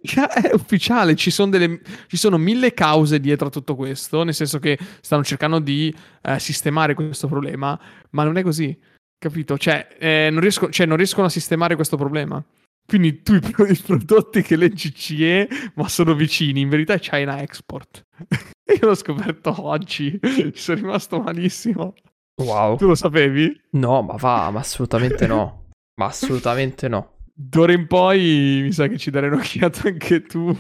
Cioè, 0.02 0.26
è 0.50 0.54
ufficiale, 0.56 1.16
ci 1.16 1.30
sono, 1.30 1.52
delle, 1.52 1.80
ci 2.08 2.18
sono, 2.18 2.40
mille 2.40 2.74
cause 2.74 3.20
dietro 3.20 3.48
a 3.48 3.52
tutto 3.52 3.76
questo, 3.76 4.24
nel 4.24 4.34
senso 4.34 4.58
che 4.58 4.76
stanno 5.02 5.24
cercando 5.24 5.60
di 5.60 5.94
eh, 6.24 6.40
sistemare 6.40 6.96
questo 6.96 7.28
problema, 7.28 7.80
ma 8.10 8.24
non 8.24 8.38
è 8.38 8.42
così, 8.42 8.76
capito? 9.20 9.56
Cioè, 9.56 9.88
eh, 10.00 10.30
non 10.32 10.42
riesco, 10.42 10.72
cioè, 10.72 10.88
non 10.88 10.98
riescono 10.98 11.28
a 11.28 11.30
sistemare 11.30 11.76
questo 11.76 11.96
problema. 11.96 12.44
Quindi 12.88 13.22
tu 13.22 13.34
i 13.36 13.82
prodotti 13.86 14.42
che 14.42 14.56
leggi 14.56 14.94
CE, 14.96 15.50
ma 15.76 15.90
sono 15.90 16.14
vicini, 16.16 16.62
in 16.62 16.70
verità 16.70 16.94
è 16.94 17.00
China 17.00 17.42
Export. 17.42 18.06
Io 18.80 18.88
l'ho 18.88 18.96
scoperto 18.96 19.54
oggi, 19.66 20.18
ci 20.24 20.52
sono 20.56 20.80
rimasto 20.80 21.20
malissimo. 21.22 21.94
Wow. 22.42 22.78
Tu 22.78 22.88
lo 22.88 22.96
sapevi? 22.96 23.60
No, 23.72 24.04
ma 24.04 24.16
va, 24.16 24.50
ma 24.52 24.60
assolutamente 24.60 25.28
no. 25.28 25.66
ma 26.00 26.06
assolutamente 26.06 26.88
no. 26.88 27.16
D'ora 27.34 27.74
in 27.74 27.88
poi 27.88 28.62
mi 28.64 28.72
sa 28.72 28.88
che 28.88 28.98
ci 28.98 29.12
darai 29.12 29.30
un'occhiata 29.30 29.88
anche 29.90 30.22
tu. 30.22 30.56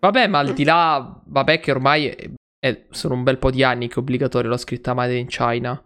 Vabbè, 0.00 0.26
ma 0.26 0.38
al 0.40 0.54
di 0.54 0.64
là, 0.64 1.22
vabbè 1.24 1.60
che 1.60 1.70
ormai 1.70 2.06
è- 2.06 2.30
è- 2.58 2.86
sono 2.90 3.14
un 3.14 3.22
bel 3.22 3.38
po' 3.38 3.50
di 3.50 3.62
anni 3.62 3.88
che 3.88 3.94
è 3.94 3.98
obbligatorio 3.98 4.50
la 4.50 4.56
scritta 4.56 4.94
Made 4.94 5.16
in 5.16 5.28
China, 5.28 5.80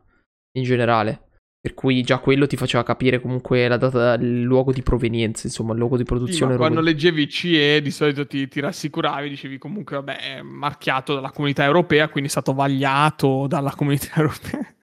in 0.53 0.65
generale. 0.65 1.26
Per 1.61 1.75
cui 1.75 2.03
già 2.03 2.19
quello 2.19 2.47
ti 2.47 2.57
faceva 2.57 2.85
capire 2.85 3.21
comunque 3.21 3.67
la 3.67 3.77
data, 3.77 4.15
il 4.15 4.43
luogo 4.43 4.73
di 4.73 4.83
provenienza, 4.83 5.47
insomma, 5.47 5.73
il 5.73 5.79
luogo 5.79 5.97
di 5.97 6.05
Sì, 6.07 6.13
ma 6.13 6.19
produzione. 6.19 6.53
luogo 6.53 6.65
quando 6.65 6.81
leggevi 6.81 7.29
CE 7.29 7.83
di 7.83 7.91
solito 7.91 8.27
ti, 8.27 8.47
ti 8.47 8.61
rassicuravi, 8.61 9.29
dicevi 9.29 9.59
comunque 9.59 9.97
vabbè 9.97 10.37
è 10.37 10.43
marchiato 10.43 11.15
dalla 11.15 11.31
comunità 11.33 11.65
europea, 11.65 12.09
quindi 12.09 12.29
è 12.29 12.33
stato 12.33 12.53
vagliato 12.55 13.47
dalla 13.49 13.75
comunità 13.75 14.11
europea. 14.21 14.75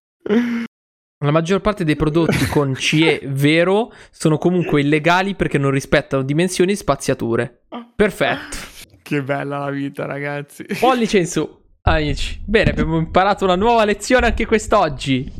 La 1.23 1.31
maggior 1.31 1.61
parte 1.61 1.85
dei 1.85 1.95
prodotti 1.95 2.45
con 2.47 2.75
CE 2.75 3.21
vero 3.31 3.93
sono 4.11 4.37
comunque 4.37 4.81
illegali 4.81 5.35
perché 5.35 5.57
non 5.57 5.71
rispettano 5.71 6.21
dimensioni 6.23 6.73
e 6.73 6.75
spaziature. 6.75 7.61
Perfetto. 7.95 8.57
Che 9.01 9.23
bella 9.23 9.59
la 9.59 9.69
vita 9.69 10.05
ragazzi. 10.05 10.65
Pollice 10.79 11.19
in 11.19 11.27
su, 11.27 11.47
amici. 11.83 12.41
Bene, 12.45 12.71
abbiamo 12.71 12.97
imparato 12.97 13.45
una 13.45 13.55
nuova 13.55 13.85
lezione 13.85 14.25
anche 14.25 14.45
quest'oggi. 14.45 15.31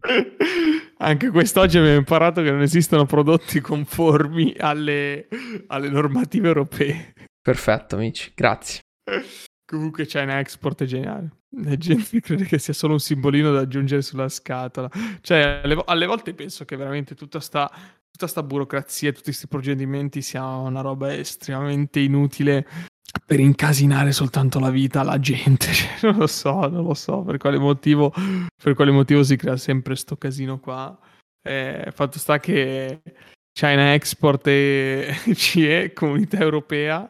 Anche 0.98 1.30
quest'oggi 1.30 1.78
abbiamo 1.78 1.98
imparato 1.98 2.42
che 2.42 2.50
non 2.50 2.62
esistono 2.62 3.06
prodotti 3.06 3.60
conformi 3.60 4.54
alle, 4.58 5.28
alle 5.68 5.88
normative 5.88 6.48
europee. 6.48 7.14
Perfetto, 7.40 7.96
amici, 7.96 8.32
grazie. 8.34 8.80
Comunque 9.64 10.06
China 10.06 10.38
Export 10.38 10.82
è 10.82 10.86
geniale. 10.86 11.30
La 11.62 11.76
gente 11.76 12.20
crede 12.20 12.44
che 12.44 12.58
sia 12.58 12.74
solo 12.74 12.94
un 12.94 13.00
simbolino 13.00 13.52
da 13.52 13.60
aggiungere 13.60 14.02
sulla 14.02 14.28
scatola. 14.28 14.90
Cioè, 15.20 15.60
alle, 15.62 15.82
alle 15.86 16.06
volte 16.06 16.34
penso 16.34 16.64
che 16.64 16.76
veramente 16.76 17.14
tutta 17.14 17.40
sta, 17.40 17.70
tutta 18.10 18.26
sta 18.26 18.42
burocrazia, 18.42 19.12
tutti 19.12 19.24
questi 19.24 19.46
procedimenti 19.46 20.22
sia 20.22 20.44
una 20.44 20.80
roba 20.80 21.14
estremamente 21.14 22.00
inutile 22.00 22.66
per 23.24 23.40
incasinare 23.40 24.12
soltanto 24.12 24.58
la 24.58 24.70
vita 24.70 25.00
alla 25.00 25.18
gente. 25.18 25.66
Cioè, 25.72 26.10
non 26.10 26.18
lo 26.18 26.26
so, 26.26 26.68
non 26.68 26.84
lo 26.84 26.94
so 26.94 27.22
per 27.22 27.38
quale 27.38 27.58
motivo, 27.58 28.12
per 28.62 28.74
quale 28.74 28.90
motivo 28.90 29.22
si 29.22 29.36
crea 29.36 29.56
sempre 29.56 29.96
sto 29.96 30.16
casino 30.16 30.58
qua. 30.58 30.96
Eh, 31.42 31.90
fatto 31.94 32.18
sta 32.18 32.38
che 32.38 33.00
China 33.58 33.94
Export 33.94 34.46
e 34.46 35.14
CE, 35.34 35.92
Comunità 35.92 36.38
Europea, 36.38 37.08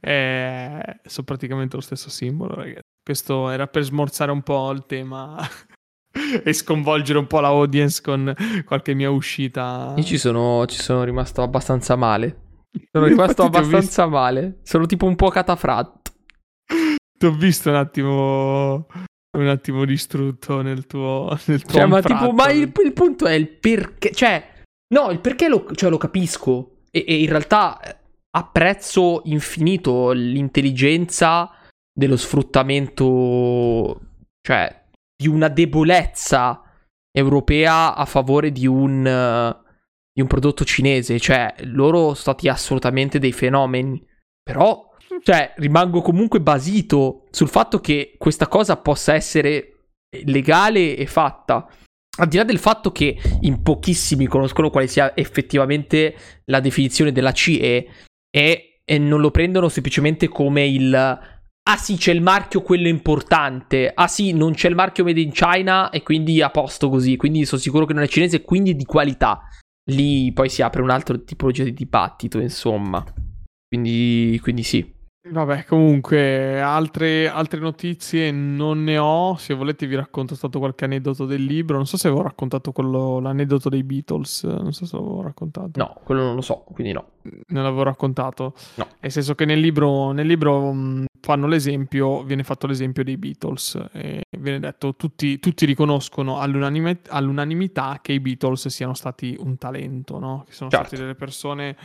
eh, 0.00 1.00
sono 1.04 1.26
praticamente 1.26 1.76
lo 1.76 1.82
stesso 1.82 2.08
simbolo, 2.08 2.54
ragazzi. 2.54 2.80
Questo 3.02 3.50
era 3.50 3.66
per 3.66 3.82
smorzare 3.82 4.30
un 4.30 4.42
po' 4.42 4.70
il 4.70 4.86
tema 4.86 5.36
e 6.44 6.52
sconvolgere 6.52 7.18
un 7.18 7.26
po' 7.26 7.40
la 7.40 7.48
audience 7.48 8.00
con 8.00 8.32
qualche 8.64 8.94
mia 8.94 9.10
uscita. 9.10 9.94
Io 9.96 10.04
ci 10.04 10.18
sono, 10.18 10.64
ci 10.66 10.80
sono 10.80 11.02
rimasto 11.02 11.42
abbastanza 11.42 11.96
male. 11.96 12.41
Sono 12.90 13.06
rimasto 13.06 13.42
abbastanza 13.42 14.06
male. 14.06 14.60
Sono 14.62 14.86
tipo 14.86 15.06
un 15.06 15.16
po' 15.16 15.28
catafratto. 15.28 16.12
Ti 17.18 17.26
ho 17.26 17.32
visto 17.32 17.68
un 17.68 17.76
attimo, 17.76 18.86
un 19.38 19.46
attimo 19.46 19.84
distrutto 19.84 20.62
nel 20.62 20.86
tuo, 20.86 21.38
nel 21.46 21.62
tuo 21.62 21.72
Cioè, 21.72 21.86
ma 21.86 22.00
tipo, 22.00 22.32
ma 22.32 22.50
il, 22.50 22.72
il 22.84 22.92
punto 22.92 23.26
è 23.26 23.34
il 23.34 23.48
perché. 23.48 24.10
Cioè, 24.12 24.64
no, 24.94 25.10
il 25.10 25.20
perché 25.20 25.48
lo, 25.48 25.66
cioè, 25.74 25.90
lo 25.90 25.98
capisco. 25.98 26.78
E, 26.90 27.04
e 27.06 27.22
in 27.22 27.28
realtà 27.28 27.80
eh, 27.80 27.96
apprezzo 28.30 29.22
infinito 29.24 30.12
l'intelligenza 30.12 31.50
dello 31.92 32.16
sfruttamento. 32.16 34.00
Cioè, 34.40 34.84
di 35.14 35.28
una 35.28 35.48
debolezza 35.48 36.62
europea 37.10 37.94
a 37.94 38.04
favore 38.04 38.50
di 38.50 38.66
un. 38.66 39.60
Di 40.12 40.20
un 40.20 40.26
prodotto 40.26 40.64
cinese. 40.64 41.18
Cioè, 41.18 41.54
loro 41.64 41.98
sono 41.98 42.14
stati 42.14 42.48
assolutamente 42.48 43.18
dei 43.18 43.32
fenomeni. 43.32 44.04
Però. 44.42 44.90
Cioè, 45.22 45.54
rimango 45.56 46.00
comunque 46.00 46.40
basito 46.40 47.26
sul 47.30 47.48
fatto 47.48 47.80
che 47.80 48.14
questa 48.18 48.48
cosa 48.48 48.76
possa 48.76 49.14
essere 49.14 49.72
legale 50.24 50.96
e 50.96 51.06
fatta. 51.06 51.68
Al 52.18 52.28
di 52.28 52.36
là 52.36 52.44
del 52.44 52.58
fatto 52.58 52.92
che 52.92 53.18
in 53.40 53.62
pochissimi 53.62 54.26
conoscono 54.26 54.68
quale 54.68 54.86
sia 54.86 55.16
effettivamente 55.16 56.14
la 56.46 56.60
definizione 56.60 57.10
della 57.10 57.32
CE 57.32 57.86
e, 58.30 58.80
e 58.84 58.98
non 58.98 59.20
lo 59.20 59.30
prendono 59.30 59.68
semplicemente 59.68 60.28
come 60.28 60.66
il 60.66 60.94
ah 60.94 61.76
sì 61.76 61.96
c'è 61.96 62.12
il 62.12 62.20
marchio 62.20 62.60
quello 62.60 62.88
importante, 62.88 63.90
ah 63.94 64.08
sì 64.08 64.32
non 64.32 64.52
c'è 64.52 64.68
il 64.68 64.74
marchio 64.74 65.04
made 65.04 65.20
in 65.20 65.30
China 65.30 65.90
e 65.90 66.02
quindi 66.02 66.42
a 66.42 66.50
posto 66.50 66.90
così, 66.90 67.16
quindi 67.16 67.46
sono 67.46 67.60
sicuro 67.60 67.86
che 67.86 67.94
non 67.94 68.02
è 68.02 68.08
cinese 68.08 68.36
e 68.36 68.42
quindi 68.42 68.74
di 68.74 68.84
qualità. 68.84 69.48
Lì 69.90 70.32
poi 70.32 70.48
si 70.48 70.62
apre 70.62 70.82
un 70.82 70.90
altro 70.90 71.22
tipologia 71.24 71.64
di 71.64 71.72
dibattito, 71.72 72.38
insomma. 72.38 73.04
Quindi, 73.68 74.38
quindi 74.42 74.62
sì. 74.62 75.00
Vabbè, 75.28 75.64
comunque, 75.66 76.60
altre, 76.60 77.28
altre 77.28 77.60
notizie 77.60 78.32
non 78.32 78.82
ne 78.82 78.98
ho. 78.98 79.36
Se 79.36 79.54
volete, 79.54 79.86
vi 79.86 79.94
racconto 79.94 80.34
stato 80.34 80.58
qualche 80.58 80.84
aneddoto 80.84 81.26
del 81.26 81.44
libro. 81.44 81.76
Non 81.76 81.86
so 81.86 81.96
se 81.96 82.08
avevo 82.08 82.22
raccontato 82.22 82.72
quello, 82.72 83.20
l'aneddoto 83.20 83.68
dei 83.68 83.84
Beatles. 83.84 84.42
Non 84.42 84.72
so 84.72 84.84
se 84.84 84.96
l'avevo 84.96 85.22
raccontato. 85.22 85.70
No, 85.78 85.96
quello 86.02 86.22
non 86.22 86.34
lo 86.34 86.40
so, 86.40 86.64
quindi 86.72 86.92
no. 86.92 87.06
Non 87.48 87.62
l'avevo 87.62 87.84
raccontato. 87.84 88.54
No. 88.74 88.86
Nel 89.00 89.12
senso 89.12 89.34
che 89.34 89.44
nel 89.44 89.60
libro, 89.60 90.10
nel 90.10 90.26
libro 90.26 90.72
mh, 90.72 91.04
fanno 91.22 91.46
l'esempio, 91.46 92.24
viene 92.24 92.42
fatto 92.42 92.66
l'esempio 92.66 93.04
dei 93.04 93.16
Beatles. 93.16 93.80
E 93.92 94.22
viene 94.36 94.58
detto, 94.58 94.96
tutti, 94.96 95.38
tutti 95.38 95.64
riconoscono 95.64 96.40
all'unanime- 96.40 97.00
all'unanimità 97.08 98.00
che 98.02 98.12
i 98.12 98.20
Beatles 98.20 98.68
siano 98.68 98.94
stati 98.94 99.36
un 99.38 99.56
talento, 99.56 100.18
no? 100.18 100.42
Che 100.46 100.52
sono 100.52 100.68
Certo. 100.68 100.86
stati 100.86 101.00
delle 101.00 101.14
persone 101.14 101.76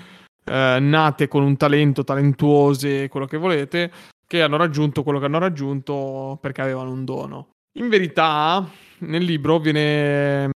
eh, 0.43 0.77
nate 0.79 1.27
con 1.27 1.43
un 1.43 1.55
talento, 1.55 2.03
talentuose, 2.03 3.09
quello 3.09 3.27
che 3.27 3.37
volete, 3.37 3.91
che 4.25 4.41
hanno 4.41 4.57
raggiunto 4.57 5.03
quello 5.03 5.19
che 5.19 5.25
hanno 5.25 5.39
raggiunto 5.39 6.37
perché 6.41 6.61
avevano 6.61 6.91
un 6.91 7.05
dono. 7.05 7.49
In 7.77 7.89
verità, 7.89 8.67
nel 8.99 9.23
libro 9.23 9.59
viene, 9.59 10.49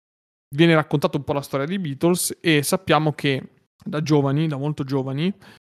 viene 0.54 0.74
raccontata 0.74 1.18
un 1.18 1.24
po' 1.24 1.34
la 1.34 1.42
storia 1.42 1.66
dei 1.66 1.78
Beatles 1.78 2.38
e 2.40 2.62
sappiamo 2.62 3.12
che 3.12 3.42
da 3.84 4.02
giovani, 4.02 4.46
da 4.46 4.56
molto 4.56 4.84
giovani, 4.84 5.32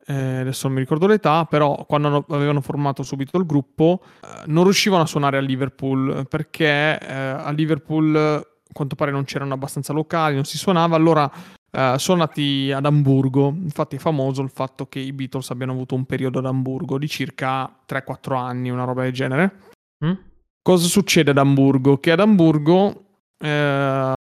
eh, 0.08 0.40
adesso 0.40 0.68
non 0.68 0.76
mi 0.76 0.82
ricordo 0.82 1.08
l'età, 1.08 1.46
però 1.46 1.86
quando 1.88 2.08
hanno- 2.08 2.26
avevano 2.30 2.62
formato 2.62 3.04
subito 3.04 3.38
il 3.38 3.46
gruppo, 3.46 4.02
eh, 4.22 4.44
non 4.48 4.64
riuscivano 4.64 5.04
a 5.04 5.08
suonare 5.08 5.38
a 5.38 5.42
Liverpool 5.42 6.26
perché 6.30 7.00
eh, 7.00 7.14
a 7.14 7.50
Liverpool 7.52 8.16
a 8.16 8.46
quanto 8.72 8.96
pare 8.96 9.12
non 9.12 9.24
c'erano 9.24 9.54
abbastanza 9.54 9.94
locali, 9.94 10.36
non 10.36 10.44
si 10.44 10.58
suonava, 10.58 10.96
allora 10.96 11.32
eh, 11.72 11.96
sono 11.98 12.20
nati 12.20 12.72
ad 12.72 12.86
Amburgo. 12.86 13.48
Infatti 13.48 13.96
è 13.96 14.00
famoso 14.00 14.42
il 14.42 14.50
fatto 14.50 14.88
che 14.88 15.00
i 15.00 15.12
Beatles 15.12 15.50
abbiano 15.50 15.72
avuto 15.74 15.96
un 15.96 16.06
periodo 16.06 16.40
ad 16.40 16.46
Amburgo 16.46 16.98
di 16.98 17.08
circa 17.08 17.84
3-4 17.88 18.38
anni, 18.38 18.70
una 18.70 18.84
roba 18.84 19.04
del 19.04 19.14
genere. 19.14 19.60
Mm? 20.06 20.14
Cosa 20.62 20.88
succede 20.88 21.32
ad 21.32 21.38
Amburgo? 21.38 21.98
Che 21.98 22.12
ad 22.12 22.20
Amburgo 22.20 23.06
eh, 23.40 24.14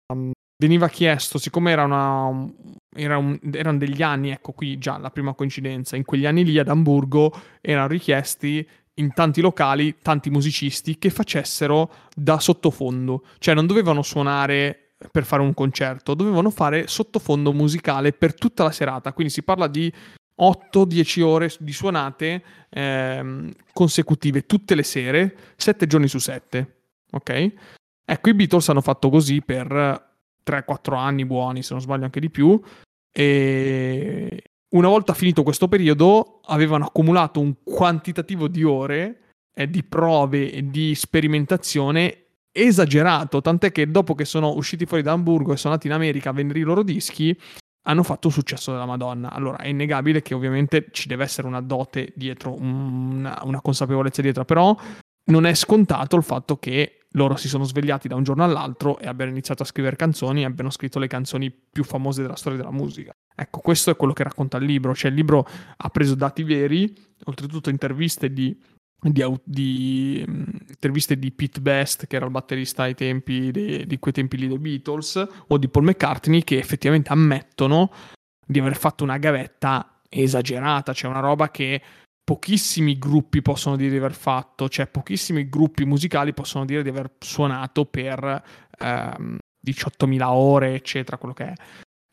veniva 0.63 0.89
chiesto, 0.89 1.39
siccome 1.39 1.73
era 1.73 1.85
una, 1.85 2.49
era 2.95 3.19
un- 3.19 3.39
erano 3.53 3.79
degli 3.79 4.01
anni, 4.01 4.31
ecco 4.31 4.53
qui 4.53 4.79
già 4.79 4.97
la 4.97 5.11
prima 5.11 5.35
coincidenza, 5.35 5.97
in 5.97 6.05
quegli 6.05 6.25
anni 6.25 6.45
lì 6.45 6.59
ad 6.59 6.69
Amburgo 6.69 7.33
erano 7.61 7.89
richiesti 7.89 8.67
in 8.97 9.13
tanti 9.13 9.41
locali 9.41 9.97
tanti 10.01 10.31
musicisti 10.31 10.99
che 10.99 11.11
facessero 11.11 11.91
da 12.15 12.39
sottofondo, 12.39 13.25
cioè 13.39 13.55
non 13.55 13.67
dovevano 13.67 14.03
suonare 14.03 14.95
per 15.11 15.25
fare 15.25 15.43
un 15.43 15.53
concerto, 15.53 16.15
dovevano 16.15 16.51
fare 16.51 16.87
sottofondo 16.87 17.53
musicale 17.53 18.13
per 18.13 18.35
tutta 18.35 18.63
la 18.63 18.71
serata, 18.71 19.13
quindi 19.13 19.33
si 19.33 19.43
parla 19.43 19.67
di 19.67 19.93
8-10 20.41 21.23
ore 21.23 21.51
di 21.59 21.73
suonate 21.73 22.43
ehm, 22.71 23.51
consecutive 23.73 24.47
tutte 24.47 24.77
le 24.77 24.85
sere, 24.85 25.37
7 25.57 25.87
giorni 25.89 26.07
su 26.07 26.19
7, 26.19 26.77
ok? 27.11 27.53
Ecco, 28.05 28.29
i 28.29 28.35
Beatles 28.35 28.69
hanno 28.69 28.81
fatto 28.81 29.09
così 29.11 29.43
per 29.43 30.11
3-4 30.45 30.97
anni 30.97 31.25
buoni, 31.25 31.63
se 31.63 31.73
non 31.73 31.83
sbaglio 31.83 32.05
anche 32.05 32.21
di 32.21 32.31
più, 32.31 32.61
e 33.15 34.43
una 34.71 34.89
volta 34.89 35.15
finito 35.15 35.43
questo 35.43 35.69
periodo 35.69 36.41
avevano 36.47 36.87
accumulato 36.87 37.41
un 37.41 37.57
quantitativo 37.63 38.49
di 38.49 38.65
ore 38.65 39.19
eh, 39.55 39.69
di 39.69 39.83
prove 39.85 40.51
e 40.51 40.71
di 40.71 40.95
sperimentazione 40.95 42.17
esagerato, 42.53 43.41
tant'è 43.41 43.73
che 43.73 43.91
dopo 43.91 44.15
che 44.15 44.25
sono 44.25 44.55
usciti 44.55 44.87
fuori 44.87 45.03
da 45.03 45.13
Hamburgo 45.13 45.53
e 45.53 45.57
sono 45.57 45.73
andati 45.73 45.89
in 45.89 45.95
America 45.95 46.31
a 46.31 46.33
vendere 46.33 46.61
i 46.61 46.63
loro 46.63 46.83
dischi, 46.83 47.37
hanno 47.85 48.03
fatto 48.03 48.29
un 48.29 48.33
successo 48.33 48.71
della 48.73 48.87
Madonna. 48.87 49.33
Allora, 49.33 49.59
è 49.59 49.69
innegabile 49.69 50.23
che 50.23 50.35
ovviamente 50.35 50.89
ci 50.91 51.09
deve 51.09 51.25
essere 51.25 51.47
una 51.47 51.61
dote 51.61 52.13
dietro, 52.15 52.55
una, 52.55 53.41
una 53.45 53.61
consapevolezza 53.61 54.23
dietro, 54.23 54.45
però 54.45 54.77
non 55.25 55.47
è 55.47 55.55
scontato 55.55 56.17
il 56.17 56.23
fatto 56.23 56.59
che 56.59 57.03
loro 57.13 57.37
si 57.37 57.49
sono 57.49 57.65
svegliati 57.65 58.09
da 58.09 58.17
un 58.17 58.23
giorno 58.23 58.45
all'altro 58.45 58.99
e 58.99 59.07
abbiano 59.07 59.31
iniziato 59.31 59.63
a 59.63 59.67
scrivere 59.67 59.97
canzoni 59.97 60.43
e 60.43 60.45
abbiano 60.45 60.71
scritto 60.71 60.99
le 60.99 61.09
canzoni 61.09 61.51
più 61.51 61.85
famose 61.85 62.23
della 62.23 62.37
storia 62.37 62.59
della 62.59 62.73
musica. 62.73 63.13
Ecco, 63.35 63.61
questo 63.61 63.91
è 63.91 63.97
quello 63.97 64.13
che 64.13 64.23
racconta 64.23 64.59
il 64.59 64.65
libro, 64.65 64.95
cioè 64.95 65.11
il 65.11 65.17
libro 65.17 65.47
ha 65.77 65.89
preso 65.89 66.15
dati 66.15 66.43
veri, 66.43 66.93
oltretutto 67.25 67.71
interviste 67.71 68.33
di, 68.33 68.59
di, 69.01 69.25
di, 69.45 70.25
mm, 70.29 70.43
interviste 70.69 71.19
di 71.19 71.33
Pete 71.33 71.61
Best, 71.61 72.07
che 72.07 72.17
era 72.17 72.27
il 72.27 72.31
batterista 72.31 72.85
ai 72.85 72.95
tempi 72.95 73.51
dei- 73.51 73.87
di 73.87 73.99
quei 73.99 74.13
tempi 74.13 74.37
lì 74.37 74.49
dei 74.49 74.59
Beatles, 74.59 75.27
o 75.49 75.59
di 75.59 75.69
Paul 75.69 75.85
McCartney, 75.85 76.45
che 76.45 76.59
effettivamente 76.59 77.11
ammettono 77.11 77.91
di 78.47 78.59
aver 78.59 78.77
fatto 78.77 79.05
una 79.05 79.19
gavetta 79.19 80.01
esagerata, 80.09 80.93
cioè 80.93 81.11
una 81.11 81.21
roba 81.21 81.51
che 81.51 81.81
pochissimi 82.25 82.99
gruppi 82.99 83.43
possono 83.43 83.77
dire 83.77 83.91
di 83.91 83.97
aver 83.97 84.15
fatto, 84.15 84.69
cioè 84.69 84.87
pochissimi 84.87 85.49
gruppi 85.49 85.85
musicali 85.85 86.33
possono 86.33 86.65
dire 86.65 86.83
di 86.83 86.89
aver 86.89 87.13
suonato 87.19 87.85
per 87.85 88.43
ehm, 88.79 89.39
18.000 89.65 90.23
ore, 90.25 90.75
eccetera, 90.75 91.17
quello 91.17 91.35
che 91.35 91.45
è. 91.45 91.53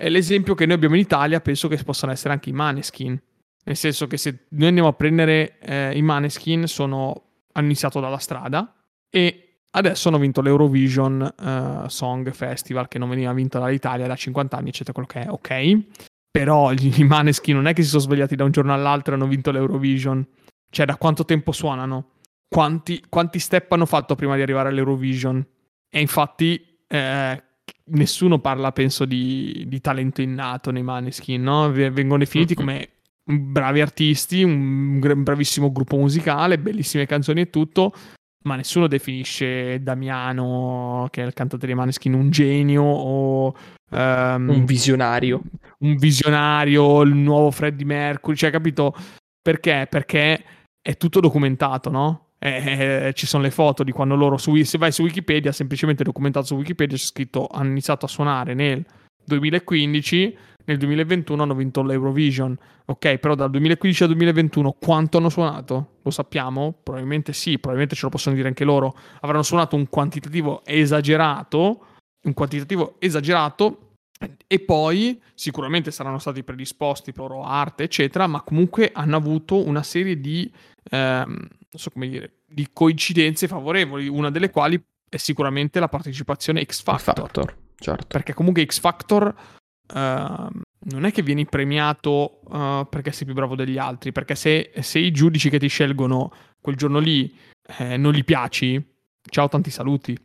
E 0.02 0.10
l'esempio 0.10 0.56
che 0.56 0.66
noi 0.66 0.76
abbiamo 0.76 0.96
in 0.96 1.02
Italia 1.02 1.42
penso 1.42 1.68
che 1.68 1.82
possano 1.84 2.12
essere 2.12 2.34
anche 2.34 2.50
i 2.50 2.54
Maneskin. 2.54 3.20
Nel 3.66 3.76
senso 3.76 4.08
che 4.08 4.18
se 4.18 4.46
noi 4.50 4.70
andiamo 4.70 4.88
a 4.90 4.94
prendere 4.94 5.60
eh, 5.60 5.96
i 5.96 6.02
Maneskin, 6.02 6.68
sono, 6.68 7.24
hanno 7.52 7.66
iniziato 7.66 8.00
dalla 8.00 8.18
strada 8.18 8.74
e 9.10 9.50
adesso 9.72 10.08
hanno 10.08 10.18
vinto 10.18 10.42
l'Eurovision 10.42 11.34
uh, 11.38 11.88
Song 11.88 12.32
Festival 12.32 12.88
che 12.88 12.98
non 12.98 13.10
veniva 13.10 13.34
vinto 13.34 13.60
dall'Italia 13.60 14.08
da 14.08 14.16
50 14.16 14.58
anni, 14.58 14.70
eccetera, 14.70 14.94
quello 14.94 15.08
che 15.08 15.22
è, 15.22 15.30
ok. 15.30 16.09
Però 16.32 16.72
i 16.72 17.04
Maneskin 17.04 17.56
non 17.56 17.68
è 17.68 17.74
che 17.74 17.82
si 17.82 17.90
sono 17.90 18.02
svegliati 18.02 18.36
da 18.36 18.44
un 18.44 18.52
giorno 18.52 18.74
all'altro 18.74 19.14
e 19.14 19.16
hanno 19.16 19.28
vinto 19.28 19.52
l'Eurovision. 19.52 20.26
Cioè, 20.70 20.86
da 20.86 20.96
quanto 20.98 21.26
tempo 21.26 21.52
suonano? 21.52 22.12
Quanti, 22.48 23.04
quanti 23.10 23.40
step 23.40 23.72
hanno 23.72 23.86
fatto 23.86 24.16
prima 24.16 24.36
di 24.36 24.42
arrivare 24.42 24.70
all'Eurovision? 24.70 25.46
E 25.90 26.00
infatti 26.00 26.80
eh, 26.88 27.44
nessuno 27.86 28.40
parla, 28.40 28.72
penso, 28.72 29.06
di, 29.06 29.66
di, 29.68 29.82
talento 29.82 30.22
innato 30.22 30.72
nei 30.72 30.84
Maneskin, 30.84 31.42
no? 31.42 31.72
Vengono 31.72 32.20
definiti 32.20 32.54
come 32.54 32.90
bravi 33.24 33.82
artisti, 33.82 34.44
un 34.44 35.00
bravissimo 35.00 35.72
gruppo 35.72 35.98
musicale, 35.98 36.60
bellissime 36.60 37.06
canzoni 37.06 37.42
e 37.42 37.50
tutto, 37.50 37.94
ma 38.44 38.56
nessuno 38.56 38.88
definisce 38.88 39.82
Damiano, 39.82 41.08
che 41.12 41.24
è 41.24 41.26
il 41.26 41.34
cantante 41.34 41.66
dei 41.66 41.76
Maneskin, 41.76 42.14
un 42.14 42.30
genio 42.30 42.84
o... 42.84 43.56
Um, 43.92 44.50
un 44.50 44.66
visionario. 44.66 45.42
Un 45.80 45.96
visionario, 45.96 47.02
il 47.02 47.14
nuovo 47.16 47.52
Freddie 47.52 47.86
Mercury, 47.86 48.36
cioè 48.36 48.52
capito? 48.52 48.96
Perché? 49.42 49.88
Perché 49.90 50.44
è 50.82 50.96
tutto 50.98 51.20
documentato, 51.20 51.90
no? 51.90 52.28
Eh, 52.40 53.08
eh, 53.08 53.14
ci 53.14 53.28
sono 53.28 53.44
le 53.44 53.52
foto 53.52 53.84
di 53.84 53.92
quando 53.92 54.16
loro 54.16 54.38
su, 54.38 54.56
se 54.64 54.78
vai 54.78 54.94
su 54.94 55.04
Wikipedia, 55.04 55.52
semplicemente 55.52 56.04
documentato 56.04 56.46
su 56.46 56.56
Wikipedia, 56.56 56.96
c'è 56.96 57.04
scritto 57.04 57.48
hanno 57.48 57.70
iniziato 57.70 58.06
a 58.06 58.10
suonare 58.10 58.54
nel 58.54 58.86
2015, 59.26 60.38
nel 60.70 60.78
2021 60.78 61.42
hanno 61.42 61.56
vinto 61.56 61.82
l'Eurovision. 61.82 62.58
Ok, 62.86 63.18
però 63.18 63.34
dal 63.36 63.50
2015 63.50 64.04
al 64.04 64.10
2021 64.10 64.78
quanto 64.80 65.18
hanno 65.18 65.30
suonato? 65.30 65.98
Lo 66.04 66.12
sappiamo? 66.12 66.76
Probabilmente 66.84 67.34
sì, 67.34 67.54
probabilmente 67.54 67.96
ce 67.96 68.04
lo 68.04 68.10
possono 68.10 68.36
dire 68.36 68.48
anche 68.48 68.64
loro. 68.64 68.96
Avranno 69.22 69.44
suonato 69.44 69.76
un 69.76 69.90
quantitativo 69.90 70.62
esagerato, 70.66 71.86
un 72.24 72.34
quantitativo 72.34 72.96
esagerato 73.00 73.96
e 74.46 74.60
poi 74.60 75.20
sicuramente 75.34 75.92
saranno 75.92 76.20
stati 76.20 76.44
predisposti 76.44 77.14
per 77.14 77.24
loro 77.24 77.44
arte, 77.44 77.84
eccetera, 77.84 78.28
ma 78.28 78.42
comunque 78.42 78.92
hanno 78.94 79.16
avuto 79.16 79.66
una 79.66 79.82
serie 79.82 80.20
di, 80.20 80.52
ehm, 80.92 81.30
non 81.30 81.48
so 81.70 81.90
come 81.90 82.10
dire, 82.10 82.42
di 82.46 82.68
coincidenze 82.72 83.48
favorevoli, 83.48 84.08
una 84.08 84.30
delle 84.30 84.50
quali 84.52 84.82
è 85.10 85.18
sicuramente 85.18 85.80
la 85.80 85.88
partecipazione 85.88 86.64
X 86.64 86.84
Factor. 86.84 87.16
Factor 87.16 87.56
certo. 87.80 88.06
Perché 88.08 88.34
comunque 88.34 88.66
X 88.66 88.80
Factor 88.80 89.34
uh, 89.94 90.60
non 90.82 91.06
è 91.06 91.12
che 91.12 91.22
vieni 91.22 91.46
premiato 91.46 92.40
uh, 92.46 92.88
perché 92.90 93.12
sei 93.12 93.26
più 93.26 93.36
bravo 93.36 93.56
degli 93.56 93.78
altri, 93.78 94.12
perché 94.12 94.36
se, 94.36 94.72
se, 94.80 95.00
i 95.00 95.12
giudici 95.12 95.50
che 95.50 95.60
ti 95.60 95.68
scelgono 95.68 96.32
quel 96.62 96.76
giorno 96.76 97.00
lì 97.00 97.34
eh, 97.78 97.98
non 97.98 98.14
gli 98.14 98.24
piaci, 98.24 98.84
ciao 99.30 99.48
tanti 99.48 99.70
saluti. 99.70 100.18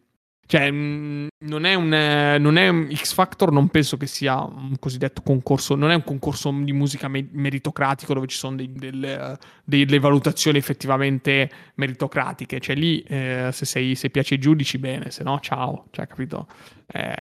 Cioè, 0.47 0.71
mh, 0.71 0.77
mm, 0.77 1.27
non, 1.47 1.65
è 1.65 1.75
un, 1.75 1.93
eh, 1.93 2.39
non 2.39 2.57
è 2.57 2.69
un 2.69 2.89
X 2.95 3.15
Factor, 3.15 3.51
non 3.51 3.69
penso 3.69 3.97
che 3.97 4.07
sia 4.07 4.43
un 4.43 4.77
cosiddetto 4.79 5.23
concorso, 5.23 5.75
non 5.75 5.91
è 5.91 5.95
un 5.95 6.05
concorso 6.05 6.51
di 6.51 6.73
musica 6.73 7.09
me- 7.09 7.29
meritocratico 7.33 8.13
dove 8.15 8.27
ci 8.27 8.37
sono 8.37 8.57
dei, 8.57 8.71
delle, 8.73 9.39
delle, 9.65 9.99
valutazioni 9.99 10.59
effettivamente 10.59 11.51
meritocratiche. 11.77 12.61
Cioè, 12.61 12.77
lì 12.77 13.01
eh, 13.03 13.51
se, 13.53 13.65
sei, 13.65 13.95
se 13.95 14.11
piace 14.11 14.35
ai 14.35 14.41
giudici, 14.41 14.79
bene, 14.79 15.11
se 15.11 15.23
no, 15.25 15.41
ciao. 15.41 15.87
Cioè, 15.91 16.07
capito? 16.07 16.47
Eh, 16.87 17.17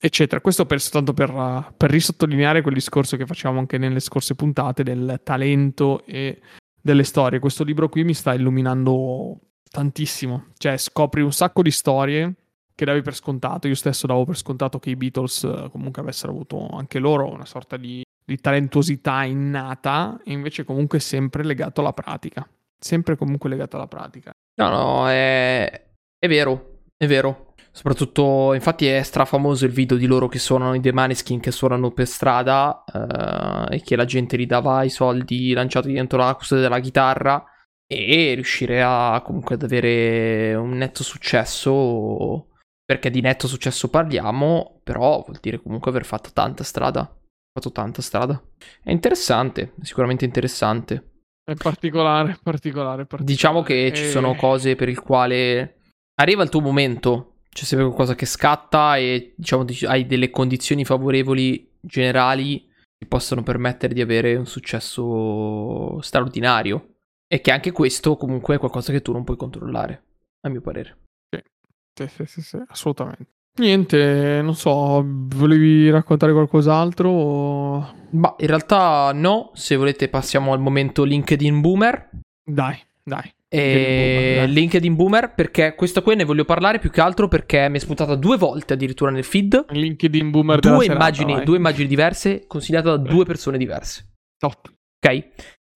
eccetera. 0.00 0.40
Questo 0.40 0.64
per, 0.64 0.80
soltanto 0.80 1.12
per, 1.12 1.74
per 1.76 1.90
risottolineare 1.90 2.62
quel 2.62 2.74
discorso 2.74 3.16
che 3.16 3.26
facevamo 3.26 3.60
anche 3.60 3.78
nelle 3.78 4.00
scorse 4.00 4.34
puntate 4.34 4.82
del 4.82 5.20
talento 5.22 6.02
e 6.06 6.40
delle 6.80 7.04
storie. 7.04 7.38
Questo 7.38 7.62
libro 7.62 7.88
qui 7.88 8.02
mi 8.04 8.14
sta 8.14 8.32
illuminando 8.32 9.38
tantissimo. 9.70 10.46
Cioè, 10.56 10.78
scopri 10.78 11.20
un 11.20 11.32
sacco 11.32 11.62
di 11.62 11.70
storie 11.70 12.34
che 12.74 12.84
davi 12.86 13.02
per 13.02 13.14
scontato. 13.14 13.68
Io 13.68 13.74
stesso 13.74 14.06
davo 14.06 14.24
per 14.24 14.36
scontato 14.36 14.78
che 14.78 14.88
i 14.88 14.96
Beatles 14.96 15.44
eh, 15.44 15.68
comunque 15.70 16.00
avessero 16.00 16.32
avuto 16.32 16.66
anche 16.68 16.98
loro 16.98 17.30
una 17.30 17.44
sorta 17.44 17.76
di, 17.76 18.02
di 18.24 18.36
talentuosità 18.40 19.22
innata, 19.24 20.18
e 20.24 20.32
invece 20.32 20.64
comunque 20.64 20.98
sempre 20.98 21.44
legato 21.44 21.82
alla 21.82 21.92
pratica. 21.92 22.48
Sempre 22.78 23.16
comunque 23.16 23.50
legato 23.50 23.76
alla 23.76 23.86
pratica. 23.86 24.30
No, 24.54 24.68
no, 24.70 25.08
è, 25.10 25.86
è 26.18 26.26
vero, 26.26 26.78
è 26.96 27.06
vero. 27.06 27.49
Soprattutto, 27.80 28.52
infatti, 28.52 28.86
è 28.88 29.02
strafamoso 29.02 29.64
il 29.64 29.72
video 29.72 29.96
di 29.96 30.04
loro 30.04 30.28
che 30.28 30.38
suonano 30.38 30.74
i 30.74 30.80
The 30.80 30.92
Maneskin 30.92 31.40
che 31.40 31.50
suonano 31.50 31.92
per 31.92 32.06
strada 32.06 32.84
uh, 32.86 33.72
e 33.72 33.80
che 33.80 33.96
la 33.96 34.04
gente 34.04 34.36
gli 34.36 34.44
dava 34.44 34.82
i 34.82 34.90
soldi 34.90 35.54
lanciati 35.54 35.90
dentro 35.90 36.18
la 36.18 36.34
custodia 36.34 36.64
della 36.64 36.78
chitarra 36.78 37.42
e 37.90 38.34
riuscire 38.34 38.82
a 38.82 39.22
comunque 39.24 39.54
ad 39.54 39.62
avere 39.62 40.54
un 40.56 40.72
netto 40.72 41.02
successo. 41.02 42.48
Perché 42.84 43.08
di 43.08 43.22
netto 43.22 43.48
successo 43.48 43.88
parliamo, 43.88 44.82
però 44.84 45.22
vuol 45.24 45.38
dire 45.40 45.62
comunque 45.62 45.90
aver 45.90 46.04
fatto 46.04 46.32
tanta 46.34 46.64
strada. 46.64 47.10
Fatto 47.50 47.72
tanta 47.72 48.02
strada. 48.02 48.38
È 48.82 48.90
interessante, 48.90 49.72
sicuramente 49.80 50.26
interessante. 50.26 51.12
È 51.42 51.54
particolare, 51.54 52.36
particolare, 52.42 53.06
particolare. 53.06 53.24
Diciamo 53.24 53.62
che 53.62 53.86
e... 53.86 53.94
ci 53.94 54.06
sono 54.06 54.34
cose 54.34 54.76
per 54.76 54.90
il 54.90 55.00
quale 55.00 55.76
arriva 56.20 56.42
il 56.42 56.50
tuo 56.50 56.60
momento 56.60 57.29
c'è 57.52 57.64
sempre 57.64 57.86
qualcosa 57.86 58.14
che 58.14 58.26
scatta 58.26 58.96
e 58.96 59.34
diciamo 59.36 59.64
hai 59.86 60.06
delle 60.06 60.30
condizioni 60.30 60.84
favorevoli 60.84 61.68
generali 61.80 62.68
che 62.96 63.06
possono 63.06 63.42
permettere 63.42 63.94
di 63.94 64.00
avere 64.00 64.36
un 64.36 64.46
successo 64.46 66.00
straordinario. 66.00 66.94
E 67.32 67.40
che 67.40 67.52
anche 67.52 67.70
questo 67.70 68.16
comunque 68.16 68.56
è 68.56 68.58
qualcosa 68.58 68.90
che 68.90 69.02
tu 69.02 69.12
non 69.12 69.22
puoi 69.22 69.36
controllare, 69.36 70.02
a 70.40 70.48
mio 70.48 70.60
parere. 70.60 70.98
Sì, 71.30 72.08
sì, 72.08 72.24
sì, 72.26 72.42
sì 72.42 72.58
assolutamente. 72.66 73.26
Niente, 73.58 74.40
non 74.42 74.54
so, 74.54 75.04
volevi 75.04 75.90
raccontare 75.90 76.32
qualcos'altro? 76.32 77.08
O... 77.08 77.94
Ma 78.10 78.34
in 78.38 78.46
realtà 78.46 79.12
no, 79.12 79.50
se 79.54 79.76
volete 79.76 80.08
passiamo 80.08 80.52
al 80.52 80.60
momento 80.60 81.04
LinkedIn 81.04 81.60
Boomer. 81.60 82.10
Dai, 82.42 82.78
dai. 83.02 83.32
E 83.52 84.44
LinkedIn 84.46 84.94
Boomer 84.94 85.34
perché 85.34 85.74
questa 85.74 86.02
qui 86.02 86.14
ne 86.14 86.24
voglio 86.24 86.44
parlare 86.44 86.78
più 86.78 86.90
che 86.90 87.00
altro 87.00 87.26
perché 87.26 87.68
mi 87.68 87.76
è 87.76 87.80
spuntata 87.80 88.14
due 88.14 88.36
volte 88.36 88.74
addirittura 88.74 89.10
nel 89.10 89.24
feed. 89.24 89.66
LinkedIn 89.70 90.30
Boomer 90.30 90.60
due 90.60 90.84
immagini, 90.84 91.32
serata, 91.32 91.44
due 91.44 91.56
immagini 91.56 91.88
diverse 91.88 92.46
consigliate 92.46 92.88
da 92.88 92.96
due 92.96 93.24
persone 93.24 93.58
diverse. 93.58 94.12
Top. 94.38 94.72
Ok. 95.04 95.28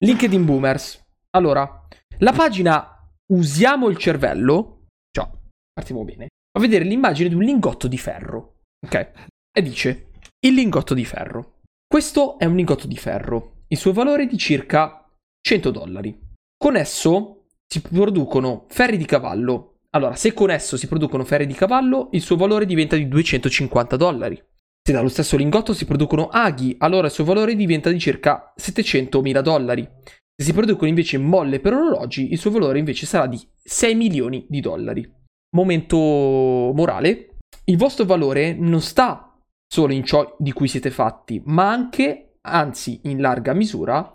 LinkedIn 0.04 0.44
Boomers. 0.44 1.02
Allora, 1.30 1.86
la 2.18 2.32
pagina 2.32 2.94
Usiamo 3.26 3.88
il 3.88 3.96
cervello. 3.96 4.88
Ciao, 5.10 5.48
partiamo 5.72 6.04
bene. 6.04 6.28
A 6.52 6.60
vedere 6.60 6.84
l'immagine 6.84 7.30
di 7.30 7.34
un 7.34 7.42
lingotto 7.42 7.88
di 7.88 7.96
ferro. 7.96 8.60
Ok. 8.86 9.12
E 9.50 9.62
dice: 9.62 10.10
Il 10.44 10.54
lingotto 10.54 10.92
di 10.92 11.06
ferro. 11.06 11.60
Questo 11.86 12.38
è 12.38 12.44
un 12.44 12.54
lingotto 12.54 12.86
di 12.86 12.96
ferro. 12.96 13.62
Il 13.68 13.78
suo 13.78 13.92
valore 13.92 14.24
è 14.24 14.26
di 14.26 14.36
circa 14.36 15.08
100 15.40 15.70
dollari. 15.70 16.20
Con 16.56 16.76
esso 16.76 17.43
si 17.66 17.80
producono 17.80 18.66
ferri 18.68 18.96
di 18.96 19.04
cavallo. 19.04 19.78
Allora, 19.90 20.16
se 20.16 20.32
con 20.32 20.50
esso 20.50 20.76
si 20.76 20.88
producono 20.88 21.24
ferri 21.24 21.46
di 21.46 21.54
cavallo, 21.54 22.08
il 22.12 22.20
suo 22.20 22.36
valore 22.36 22.66
diventa 22.66 22.96
di 22.96 23.08
250 23.08 23.96
dollari. 23.96 24.42
Se 24.86 24.92
dallo 24.92 25.08
stesso 25.08 25.36
lingotto 25.36 25.72
si 25.72 25.86
producono 25.86 26.28
aghi, 26.28 26.74
allora 26.78 27.06
il 27.06 27.12
suo 27.12 27.24
valore 27.24 27.54
diventa 27.56 27.90
di 27.90 27.98
circa 27.98 28.52
700.000 28.58 29.40
dollari. 29.40 29.88
Se 30.36 30.44
si 30.44 30.52
producono 30.52 30.88
invece 30.88 31.16
molle 31.16 31.60
per 31.60 31.72
orologi, 31.72 32.32
il 32.32 32.38
suo 32.38 32.50
valore 32.50 32.80
invece 32.80 33.06
sarà 33.06 33.26
di 33.26 33.40
6 33.62 33.94
milioni 33.94 34.46
di 34.48 34.60
dollari. 34.60 35.10
Momento 35.56 35.96
morale, 35.96 37.36
il 37.66 37.76
vostro 37.76 38.04
valore 38.04 38.52
non 38.52 38.80
sta 38.80 39.40
solo 39.66 39.92
in 39.92 40.04
ciò 40.04 40.36
di 40.38 40.52
cui 40.52 40.68
siete 40.68 40.90
fatti, 40.90 41.40
ma 41.46 41.70
anche, 41.70 42.38
anzi 42.42 43.00
in 43.04 43.20
larga 43.20 43.54
misura, 43.54 44.13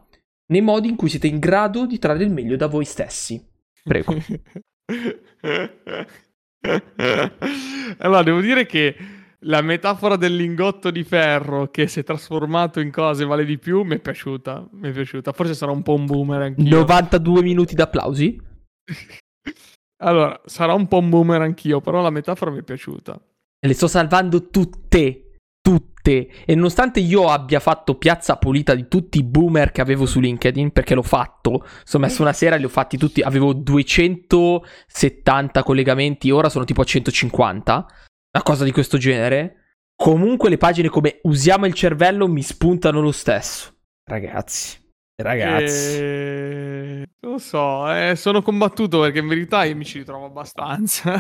nei 0.50 0.62
modi 0.62 0.90
in 0.90 0.96
cui 0.96 1.10
siete 1.10 1.28
in 1.28 1.40
grado 1.40 1.86
di 1.86 2.00
trarre 2.00 2.24
il 2.24 2.32
meglio 2.32 2.56
da 2.56 2.68
voi 2.68 2.86
stessi. 2.86 3.44
Prego. 3.84 4.16
allora, 7.98 8.24
devo 8.24 8.42
dire 8.42 8.66
che 8.66 8.96
la 9.44 9.62
metafora 9.62 10.16
del 10.16 10.36
lingotto 10.36 10.92
di 10.92 11.04
ferro 11.04 11.70
che 11.70 11.88
si 11.88 12.02
è 12.02 12.04
trasformato 12.04 12.80
in 12.80 12.92
cose 12.92 13.24
vale 13.26 13.46
di 13.46 13.58
più 13.58 13.84
mi 13.84 13.96
è 13.96 14.00
piaciuta. 14.00 14.68
Mi 14.72 14.90
è 14.90 14.92
piaciuta. 14.92 15.32
Forse 15.32 15.54
sarà 15.54 15.72
un 15.72 15.84
po' 15.84 15.94
un 15.94 16.06
boomer 16.06 16.42
anch'io. 16.42 16.78
92 16.78 17.42
minuti 17.42 17.76
d'applausi? 17.76 18.42
allora, 20.04 20.42
sarà 20.46 20.74
un 20.74 20.88
po' 20.88 20.98
un 20.98 21.10
boomer 21.10 21.42
anch'io, 21.42 21.80
però 21.80 22.02
la 22.02 22.10
metafora 22.10 22.52
mi 22.52 22.60
è 22.60 22.64
piaciuta. 22.64 23.20
Le 23.62 23.74
sto 23.74 23.88
salvando 23.88 24.50
tutte. 24.50 25.26
Tutte 25.62 25.99
nonostante, 26.10 26.30
e 26.46 26.56
nonostante 26.56 27.00
io 27.00 27.30
abbia 27.30 27.60
fatto 27.60 27.96
piazza 27.96 28.38
pulita 28.38 28.74
di 28.74 28.88
tutti 28.88 29.20
i 29.20 29.24
boomer 29.24 29.72
che 29.72 29.82
avevo 29.82 30.06
su 30.06 30.20
LinkedIn, 30.20 30.72
perché 30.72 30.96
l'ho 30.96 31.04
fatto, 31.04 31.66
sono 31.84 32.06
messo 32.06 32.22
una 32.22 32.34
sera 32.34 32.56
e 32.56 32.60
li 32.60 32.66
ho 32.66 32.70
fatti 32.70 32.98
tutti, 32.98 33.22
avevo 33.22 33.54
270 33.54 35.64
collegamenti, 35.64 36.32
ora 36.32 36.50
sono 36.50 36.66
tipo 36.66 36.82
a 36.82 36.86
150, 36.86 37.74
una 38.34 38.44
cosa 38.44 38.64
di 38.64 38.72
questo 38.72 38.98
genere. 38.98 39.56
Comunque 39.96 40.50
le 40.50 40.58
pagine 40.58 40.88
come 40.88 41.20
usiamo 41.24 41.66
il 41.66 41.74
cervello 41.74 42.28
mi 42.28 42.42
spuntano 42.42 43.02
lo 43.02 43.12
stesso. 43.12 43.74
Ragazzi, 44.06 44.78
ragazzi. 45.18 45.98
E... 45.98 47.04
Non 47.22 47.34
lo 47.34 47.38
so, 47.38 47.92
eh, 47.92 48.16
sono 48.16 48.42
combattuto 48.42 49.02
perché 49.02 49.20
in 49.20 49.28
verità 49.28 49.66
io 49.66 49.76
mi 49.76 49.84
ci 49.84 49.98
ritrovo 49.98 50.26
abbastanza. 50.26 51.20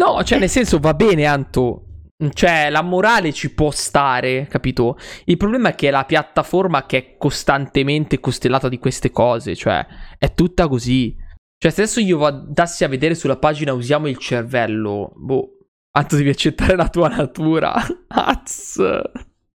no, 0.00 0.24
cioè 0.24 0.38
nel 0.38 0.48
senso 0.48 0.78
va 0.78 0.94
bene 0.94 1.26
Anto, 1.26 1.93
cioè, 2.32 2.70
la 2.70 2.82
morale 2.82 3.32
ci 3.32 3.52
può 3.52 3.70
stare, 3.70 4.46
capito? 4.46 4.96
Il 5.24 5.36
problema 5.36 5.70
è 5.70 5.74
che 5.74 5.88
è 5.88 5.90
la 5.90 6.04
piattaforma 6.04 6.86
che 6.86 6.98
è 6.98 7.16
costantemente 7.16 8.20
costellata 8.20 8.68
di 8.68 8.78
queste 8.78 9.10
cose, 9.10 9.56
cioè, 9.56 9.84
è 10.18 10.32
tutta 10.32 10.68
così. 10.68 11.16
Cioè, 11.58 11.72
se 11.72 11.82
adesso 11.82 12.00
io 12.00 12.24
andassi 12.24 12.84
a 12.84 12.88
vedere 12.88 13.14
sulla 13.14 13.36
pagina 13.36 13.72
usiamo 13.72 14.06
il 14.06 14.18
cervello, 14.18 15.12
boh, 15.16 15.58
tanto 15.90 16.16
devi 16.16 16.28
accettare 16.28 16.76
la 16.76 16.88
tua 16.88 17.08
natura. 17.08 17.74
Az. 18.08 18.80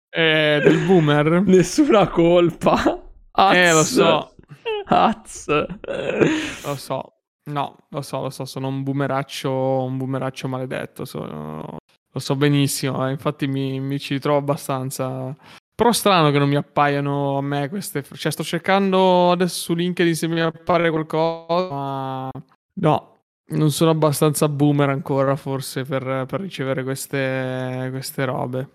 Eh, 0.10 0.60
del 0.62 0.86
boomer? 0.86 1.42
Nessuna 1.48 2.10
colpa. 2.10 3.04
Az. 3.32 3.56
Eh, 3.56 3.72
lo 3.72 3.84
so. 3.84 4.36
Az. 4.86 5.46
Lo 6.66 6.76
so. 6.76 7.14
No, 7.46 7.78
lo 7.90 8.02
so, 8.02 8.22
lo 8.22 8.30
so, 8.30 8.46
sono 8.46 8.68
un 8.68 8.84
boomeraccio, 8.84 9.52
un 9.84 9.98
boomeraccio 9.98 10.48
maledetto, 10.48 11.04
sono 11.06 11.78
lo 12.20 12.26
so 12.26 12.36
benissimo, 12.36 13.08
eh, 13.08 13.12
infatti 13.12 13.48
mi, 13.48 13.80
mi, 13.80 13.98
ci 13.98 14.14
ritrovo 14.14 14.38
abbastanza. 14.38 15.36
Però 15.74 15.92
strano 15.94 16.30
che 16.30 16.38
non 16.38 16.50
mi 16.50 16.58
appaiano 16.58 17.38
a 17.38 17.42
me 17.42 17.70
queste. 17.70 18.04
Cioè, 18.04 18.32
sto 18.32 18.44
cercando 18.44 19.32
adesso 19.32 19.62
su 19.62 19.74
LinkedIn 19.74 20.14
se 20.14 20.28
mi 20.28 20.42
appare 20.42 20.90
qualcosa, 20.90 21.74
ma 21.74 22.30
no, 22.82 23.16
non 23.52 23.72
sono 23.72 23.92
abbastanza 23.92 24.50
boomer 24.50 24.90
ancora, 24.90 25.38
forse, 25.38 25.84
per, 25.84 26.26
per 26.28 26.42
ricevere 26.42 26.84
queste, 26.84 27.88
queste 27.92 28.26
robe. 28.26 28.70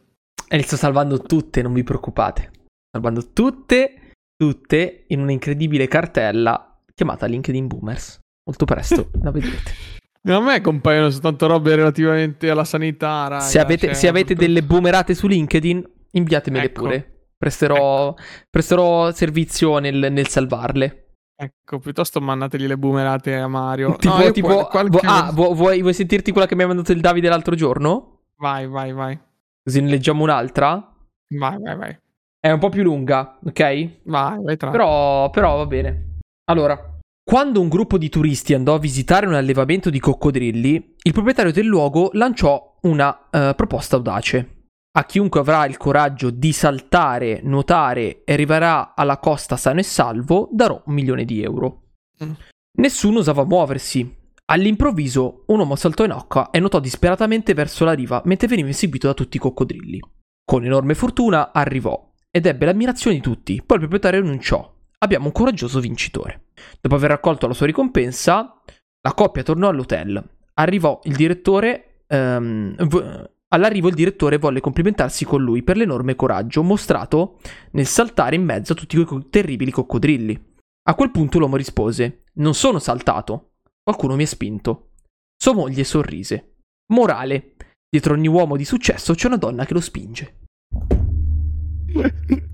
E 0.48 0.56
le 0.56 0.62
sto 0.62 0.76
salvando 0.76 1.20
tutte, 1.20 1.60
non 1.60 1.74
vi 1.74 1.82
preoccupate. 1.82 2.50
Salvando 2.90 3.32
tutte, 3.32 4.12
tutte 4.34 5.04
in 5.08 5.20
un'incredibile 5.20 5.86
cartella 5.88 6.80
chiamata 6.94 7.26
LinkedIn 7.26 7.66
Boomers. 7.66 8.20
Molto 8.46 8.64
presto 8.64 9.10
la 9.20 9.30
vedrete. 9.30 9.72
A 10.26 10.40
me 10.40 10.60
compaiono 10.62 11.10
soltanto 11.10 11.46
robe 11.46 11.76
relativamente 11.76 12.48
alla 12.48 12.64
sanità. 12.64 13.28
Raga, 13.28 13.40
se 13.40 13.60
avete, 13.60 13.88
cioè, 13.88 13.94
se 13.94 14.08
avete 14.08 14.34
delle 14.34 14.62
boomerate 14.62 15.14
su 15.14 15.26
LinkedIn, 15.26 15.90
inviatemele 16.12 16.64
ecco. 16.64 16.82
pure. 16.82 17.26
Presterò, 17.36 18.10
ecco. 18.10 18.22
presterò 18.48 19.12
servizio 19.12 19.78
nel, 19.78 20.08
nel, 20.10 20.28
salvarle. 20.28 21.16
Ecco, 21.36 21.78
piuttosto 21.78 22.20
mandateli 22.22 22.66
le 22.66 22.78
boomerate 22.78 23.36
a 23.36 23.48
Mario. 23.48 23.96
Tipo, 23.96 24.16
no, 24.16 24.30
tipo 24.30 24.66
qualche... 24.66 25.00
ah, 25.02 25.30
vuoi, 25.32 25.82
vuoi, 25.82 25.92
sentirti 25.92 26.32
quella 26.32 26.46
che 26.46 26.54
mi 26.54 26.62
ha 26.62 26.68
mandato 26.68 26.92
il 26.92 27.00
Davide 27.00 27.28
l'altro 27.28 27.54
giorno? 27.54 28.20
Vai, 28.36 28.66
vai, 28.66 28.92
vai. 28.92 29.18
Così 29.62 29.82
ne 29.82 29.90
leggiamo 29.90 30.22
un'altra? 30.22 30.90
Vai, 31.36 31.58
vai, 31.60 31.76
vai. 31.76 31.98
È 32.40 32.50
un 32.50 32.58
po' 32.58 32.70
più 32.70 32.82
lunga, 32.82 33.38
ok? 33.44 33.90
Vai, 34.04 34.42
vai 34.42 34.56
tra. 34.56 34.70
Però, 34.70 35.28
però 35.28 35.56
va 35.56 35.66
bene. 35.66 36.18
Allora, 36.44 36.93
quando 37.26 37.58
un 37.62 37.68
gruppo 37.68 37.96
di 37.96 38.10
turisti 38.10 38.52
andò 38.52 38.74
a 38.74 38.78
visitare 38.78 39.26
un 39.26 39.32
allevamento 39.32 39.88
di 39.88 39.98
coccodrilli, 39.98 40.94
il 41.04 41.12
proprietario 41.14 41.52
del 41.52 41.64
luogo 41.64 42.10
lanciò 42.12 42.76
una 42.82 43.28
uh, 43.30 43.54
proposta 43.54 43.96
audace. 43.96 44.66
A 44.96 45.06
chiunque 45.06 45.40
avrà 45.40 45.64
il 45.64 45.78
coraggio 45.78 46.28
di 46.28 46.52
saltare, 46.52 47.40
nuotare 47.42 48.24
e 48.24 48.34
arriverà 48.34 48.94
alla 48.94 49.16
costa 49.16 49.56
sano 49.56 49.80
e 49.80 49.82
salvo, 49.82 50.50
darò 50.52 50.80
un 50.84 50.92
milione 50.92 51.24
di 51.24 51.42
euro. 51.42 51.94
Mm. 52.22 52.32
Nessuno 52.76 53.20
osava 53.20 53.46
muoversi. 53.46 54.22
All'improvviso, 54.44 55.44
un 55.46 55.60
uomo 55.60 55.76
saltò 55.76 56.04
in 56.04 56.10
acqua 56.10 56.50
e 56.50 56.60
nuotò 56.60 56.78
disperatamente 56.78 57.54
verso 57.54 57.86
la 57.86 57.94
riva 57.94 58.20
mentre 58.26 58.48
veniva 58.48 58.68
inseguito 58.68 59.06
da 59.06 59.14
tutti 59.14 59.38
i 59.38 59.40
coccodrilli. 59.40 59.98
Con 60.44 60.66
enorme 60.66 60.94
fortuna 60.94 61.52
arrivò 61.52 62.12
ed 62.30 62.44
ebbe 62.44 62.66
l'ammirazione 62.66 63.16
di 63.16 63.22
tutti, 63.22 63.62
poi 63.64 63.78
il 63.78 63.88
proprietario 63.88 64.20
annunciò 64.20 64.73
abbiamo 64.98 65.26
un 65.26 65.32
coraggioso 65.32 65.80
vincitore. 65.80 66.48
Dopo 66.80 66.94
aver 66.94 67.10
raccolto 67.10 67.46
la 67.46 67.54
sua 67.54 67.66
ricompensa, 67.66 68.62
la 69.00 69.14
coppia 69.14 69.42
tornò 69.42 69.68
all'hotel. 69.68 70.22
Arrivò 70.54 71.00
il 71.04 71.16
direttore. 71.16 72.04
Um, 72.08 72.74
v- 72.76 73.30
all'arrivo 73.48 73.88
il 73.88 73.94
direttore 73.94 74.38
volle 74.38 74.60
complimentarsi 74.60 75.24
con 75.24 75.42
lui 75.42 75.62
per 75.62 75.76
l'enorme 75.76 76.16
coraggio 76.16 76.62
mostrato 76.62 77.38
nel 77.72 77.86
saltare 77.86 78.36
in 78.36 78.44
mezzo 78.44 78.72
a 78.72 78.76
tutti 78.76 79.02
quei 79.02 79.28
terribili 79.30 79.70
coccodrilli. 79.70 80.52
A 80.86 80.94
quel 80.94 81.10
punto 81.10 81.38
l'uomo 81.38 81.56
rispose: 81.56 82.24
Non 82.34 82.54
sono 82.54 82.78
saltato. 82.78 83.52
Qualcuno 83.82 84.16
mi 84.16 84.22
ha 84.24 84.26
spinto. 84.26 84.90
Sua 85.36 85.54
moglie 85.54 85.84
sorrise. 85.84 86.56
Morale: 86.92 87.56
dietro 87.88 88.14
ogni 88.14 88.28
uomo 88.28 88.56
di 88.56 88.64
successo 88.64 89.14
c'è 89.14 89.26
una 89.26 89.36
donna 89.36 89.64
che 89.64 89.74
lo 89.74 89.80
spinge. 89.80 90.40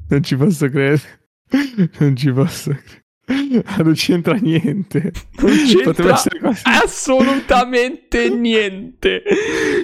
Non 0.09 0.23
ci 0.23 0.37
posso 0.37 0.69
credere. 0.69 1.20
Non 1.99 2.17
ci 2.17 2.33
posso 2.33 2.77
Non 3.31 3.93
c'entra 3.95 4.35
niente. 4.35 5.13
Non 5.39 5.57
c'entra 5.65 6.21
assolutamente 6.65 8.29
niente. 8.35 9.23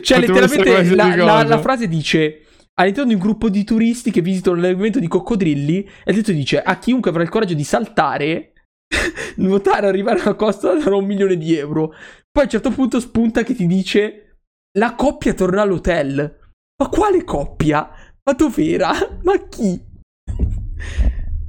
Cioè, 0.02 0.20
Poteva 0.20 0.46
letteralmente 0.46 0.94
la, 0.94 1.14
la, 1.14 1.42
la, 1.44 1.60
frase 1.60 1.86
dice: 1.86 2.42
All'interno 2.74 3.10
di 3.10 3.14
un 3.14 3.20
gruppo 3.20 3.48
di 3.48 3.62
turisti 3.62 4.10
che 4.10 4.20
visitano 4.20 4.56
l'allevamento 4.56 4.98
di 4.98 5.06
coccodrilli, 5.06 5.88
e 6.04 6.12
il 6.12 6.22
dice: 6.22 6.60
A 6.60 6.78
chiunque 6.78 7.10
avrà 7.10 7.22
il 7.22 7.28
coraggio 7.28 7.54
di 7.54 7.62
saltare, 7.62 8.52
nuotare, 9.36 9.86
arrivare 9.86 10.20
alla 10.20 10.34
costa, 10.34 10.74
darò 10.74 10.98
un 10.98 11.06
milione 11.06 11.36
di 11.36 11.54
euro. 11.54 11.88
Poi 11.88 12.42
a 12.42 12.42
un 12.42 12.50
certo 12.50 12.70
punto 12.70 12.98
spunta 12.98 13.44
che 13.44 13.54
ti 13.54 13.66
dice: 13.66 14.38
La 14.76 14.94
coppia 14.94 15.34
torna 15.34 15.62
all'hotel. 15.62 16.38
Ma 16.78 16.88
quale 16.88 17.24
coppia? 17.24 17.88
Ma 18.24 18.32
dov'era? 18.32 18.92
Ma 19.22 19.38
chi? 19.48 19.80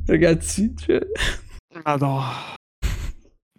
Ragazzi, 0.08 0.74
cioè... 0.78 1.00
Madonna. 1.84 2.56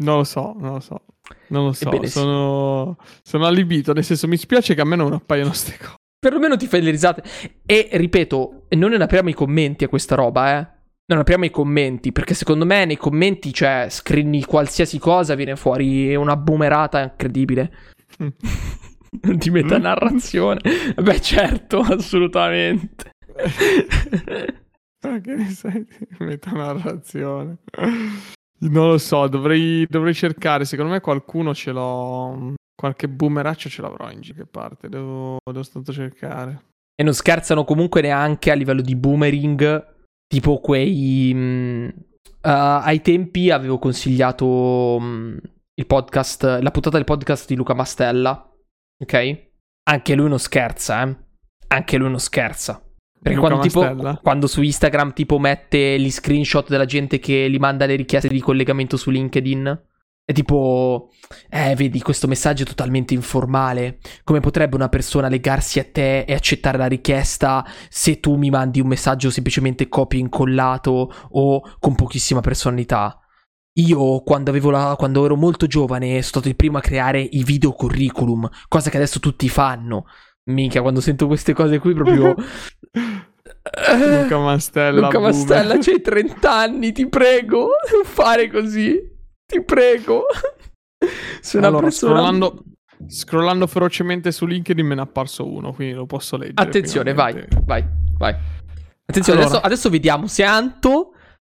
Non 0.00 0.16
lo 0.16 0.24
so, 0.24 0.54
non 0.58 0.72
lo 0.72 0.80
so. 0.80 1.04
Non 1.48 1.66
lo 1.66 1.72
so, 1.72 2.06
sono... 2.06 2.96
sono 3.22 3.46
allibito, 3.46 3.92
nel 3.92 4.02
senso 4.02 4.26
mi 4.26 4.38
spiace 4.38 4.74
che 4.74 4.80
a 4.80 4.84
me 4.84 4.96
non 4.96 5.12
appaiono 5.12 5.50
queste 5.50 5.76
cose. 5.76 5.96
Perlomeno 6.18 6.56
ti 6.56 6.66
fai 6.66 6.80
le 6.80 6.90
risate. 6.90 7.22
E 7.66 7.90
ripeto, 7.92 8.64
non 8.70 8.92
ne 8.92 9.02
apriamo 9.02 9.28
i 9.28 9.34
commenti 9.34 9.84
a 9.84 9.88
questa 9.88 10.14
roba, 10.14 10.58
eh. 10.58 10.76
Non 11.06 11.18
apriamo 11.18 11.44
i 11.44 11.50
commenti, 11.50 12.12
perché 12.12 12.32
secondo 12.32 12.64
me 12.64 12.86
nei 12.86 12.96
commenti, 12.96 13.52
cioè, 13.52 13.88
scrivi 13.90 14.42
qualsiasi 14.44 14.98
cosa, 14.98 15.34
viene 15.34 15.54
fuori 15.54 16.14
una 16.14 16.36
boomerata 16.36 17.02
incredibile. 17.02 17.72
Di 19.10 19.50
metanarrazione. 19.50 20.60
Beh, 20.96 21.20
certo, 21.20 21.80
assolutamente. 21.80 23.10
Ma 25.06 25.20
che 25.20 25.34
ne 25.34 25.48
sai 25.50 25.84
di 25.84 26.06
metanarrazione? 26.18 27.58
Non 28.60 28.88
lo 28.88 28.98
so, 28.98 29.28
dovrei, 29.28 29.86
dovrei, 29.88 30.14
cercare. 30.14 30.64
Secondo 30.64 30.92
me 30.92 31.00
qualcuno 31.00 31.54
ce 31.54 31.70
l'ho. 31.70 32.54
Qualche 32.74 33.08
boomeraccio 33.08 33.68
ce 33.68 33.82
l'avrò 33.82 34.10
in 34.10 34.20
che 34.20 34.46
parte. 34.46 34.88
Devo, 34.88 35.38
devo 35.44 35.62
soltanto 35.62 35.92
cercare. 35.92 36.64
E 36.96 37.04
non 37.04 37.14
scherzano 37.14 37.64
comunque 37.64 38.00
neanche 38.00 38.50
a 38.50 38.54
livello 38.54 38.80
di 38.80 38.96
boomering. 38.96 39.94
Tipo 40.26 40.58
quei. 40.58 41.32
Uh, 41.32 41.90
ai 42.40 43.00
tempi 43.00 43.50
avevo 43.50 43.78
consigliato 43.78 44.98
mh, 45.00 45.38
il 45.74 45.86
podcast. 45.86 46.42
La 46.60 46.70
puntata 46.72 46.96
del 46.96 47.06
podcast 47.06 47.46
di 47.46 47.54
Luca 47.54 47.74
Mastella. 47.74 48.52
Ok? 49.00 49.46
Anche 49.88 50.14
lui 50.16 50.28
non 50.28 50.40
scherza, 50.40 51.06
eh. 51.06 51.16
Anche 51.68 51.96
lui 51.96 52.10
non 52.10 52.18
scherza. 52.18 52.82
Perché 53.20 53.38
quando, 53.38 53.58
tipo, 53.60 54.18
quando, 54.22 54.46
su 54.46 54.62
Instagram 54.62 55.12
tipo 55.12 55.38
mette 55.38 55.98
gli 55.98 56.10
screenshot 56.10 56.68
della 56.68 56.84
gente 56.84 57.18
che 57.18 57.50
gli 57.50 57.58
manda 57.58 57.84
le 57.86 57.96
richieste 57.96 58.28
di 58.28 58.40
collegamento 58.40 58.96
su 58.96 59.10
LinkedIn, 59.10 59.82
è 60.28 60.34
tipo, 60.34 61.08
eh, 61.48 61.74
vedi, 61.74 62.02
questo 62.02 62.26
messaggio 62.26 62.62
è 62.62 62.66
totalmente 62.66 63.14
informale. 63.14 63.98
Come 64.24 64.40
potrebbe 64.40 64.76
una 64.76 64.90
persona 64.90 65.26
legarsi 65.26 65.78
a 65.78 65.84
te 65.84 66.20
e 66.20 66.34
accettare 66.34 66.76
la 66.76 66.86
richiesta 66.86 67.64
se 67.88 68.20
tu 68.20 68.36
mi 68.36 68.50
mandi 68.50 68.78
un 68.78 68.88
messaggio 68.88 69.30
semplicemente 69.30 69.88
copia 69.88 70.18
e 70.18 70.22
incollato 70.22 71.10
o 71.30 71.76
con 71.78 71.94
pochissima 71.94 72.40
personalità? 72.40 73.18
Io, 73.78 74.20
quando, 74.22 74.52
la, 74.70 74.96
quando 74.98 75.24
ero 75.24 75.34
molto 75.34 75.66
giovane, 75.66 76.08
sono 76.08 76.22
stato 76.22 76.48
il 76.48 76.56
primo 76.56 76.76
a 76.76 76.82
creare 76.82 77.20
i 77.20 77.42
video 77.42 77.72
curriculum, 77.72 78.46
cosa 78.68 78.90
che 78.90 78.96
adesso 78.96 79.20
tutti 79.20 79.48
fanno. 79.48 80.04
Minchia, 80.48 80.82
quando 80.82 81.00
sento 81.00 81.26
queste 81.26 81.52
cose 81.52 81.78
qui 81.78 81.94
proprio... 81.94 82.34
Luca 84.22 84.38
Mastella. 84.38 85.00
Luca 85.00 85.18
Mastella, 85.18 85.76
c'hai 85.78 86.00
30 86.00 86.52
anni, 86.52 86.92
ti 86.92 87.08
prego, 87.08 87.68
non 87.92 88.04
fare 88.04 88.50
così. 88.50 88.98
Ti 89.46 89.62
prego. 89.62 90.24
Se 91.40 91.58
allora, 91.58 91.80
persona... 91.80 92.14
scrollando, 92.14 92.64
scrollando 93.06 93.66
ferocemente 93.66 94.32
su 94.32 94.46
LinkedIn 94.46 94.86
me 94.86 94.94
ne 94.94 95.00
è 95.00 95.04
apparso 95.04 95.46
uno, 95.46 95.72
quindi 95.72 95.94
lo 95.94 96.06
posso 96.06 96.36
leggere. 96.36 96.62
Attenzione, 96.62 97.12
vai, 97.14 97.46
vai. 97.64 97.86
vai. 98.18 98.34
Attenzione, 99.04 99.40
Allora. 99.40 99.56
adesso, 99.56 99.66
adesso 99.66 99.90
vediamo 99.90 100.26
se 100.26 100.44
Anto 100.44 101.12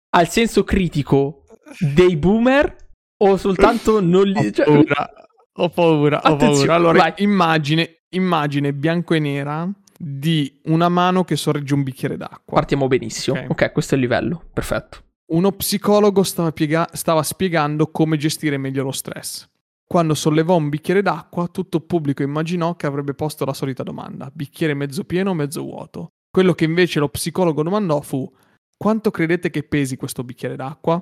ha 0.10 0.22
il 0.22 0.28
senso 0.28 0.64
critico 0.64 1.44
dei 1.80 2.16
boomer 2.18 2.76
o 3.24 3.38
soltanto 3.38 4.02
non 4.02 4.28
li... 4.28 4.48
Ho 4.48 4.52
cioè- 4.52 4.66
paura, 4.66 5.12
ho 5.54 5.70
paura, 5.70 6.18
ho 6.18 6.34
Attenzione, 6.34 6.68
paura. 6.68 6.76
Allora, 6.76 6.98
vai. 7.00 7.14
immagine, 7.18 8.01
immagine 8.12 8.74
bianco 8.74 9.14
e 9.14 9.20
nera 9.20 9.70
di 9.98 10.60
una 10.66 10.90
mano 10.90 11.24
che 11.24 11.36
sorregge 11.36 11.74
un 11.74 11.84
bicchiere 11.84 12.18
d'acqua. 12.18 12.58
Partiamo 12.58 12.88
benissimo. 12.88 13.46
Ok. 13.48 13.72
questo 13.72 13.94
è 13.94 13.98
il 13.98 14.04
livello. 14.04 14.44
Perfetto. 14.52 15.04
Uno 15.32 15.52
psicologo 15.52 16.24
stava, 16.24 16.52
piega- 16.52 16.90
stava 16.94 17.24
spiegando 17.24 17.88
come 17.92 18.18
gestire 18.18 18.58
meglio 18.58 18.84
lo 18.84 18.92
stress. 18.92 19.48
Quando 19.86 20.14
sollevò 20.14 20.56
un 20.56 20.70
bicchiere 20.70 21.02
d'acqua, 21.02 21.48
tutto 21.48 21.78
il 21.78 21.84
pubblico 21.84 22.24
immaginò 22.24 22.76
che 22.76 22.88
avrebbe 22.88 23.14
posto 23.14 23.46
la 23.46 23.54
solita 23.54 23.84
domanda: 23.84 24.32
bicchiere 24.34 24.74
mezzo 24.74 25.04
pieno 25.04 25.32
o 25.32 25.34
mezzo 25.34 25.62
vuoto? 25.62 26.10
Quello 26.30 26.54
che 26.54 26.66
invece 26.66 27.00
lo 27.00 27.10
psicologo 27.10 27.62
domandò 27.62 28.02
fu: 28.02 28.30
quanto 28.78 29.12
credete 29.12 29.50
che 29.50 29.64
pesi 29.64 29.98
questo 29.98 30.24
bicchiere 30.24 30.56
d'acqua? 30.56 31.02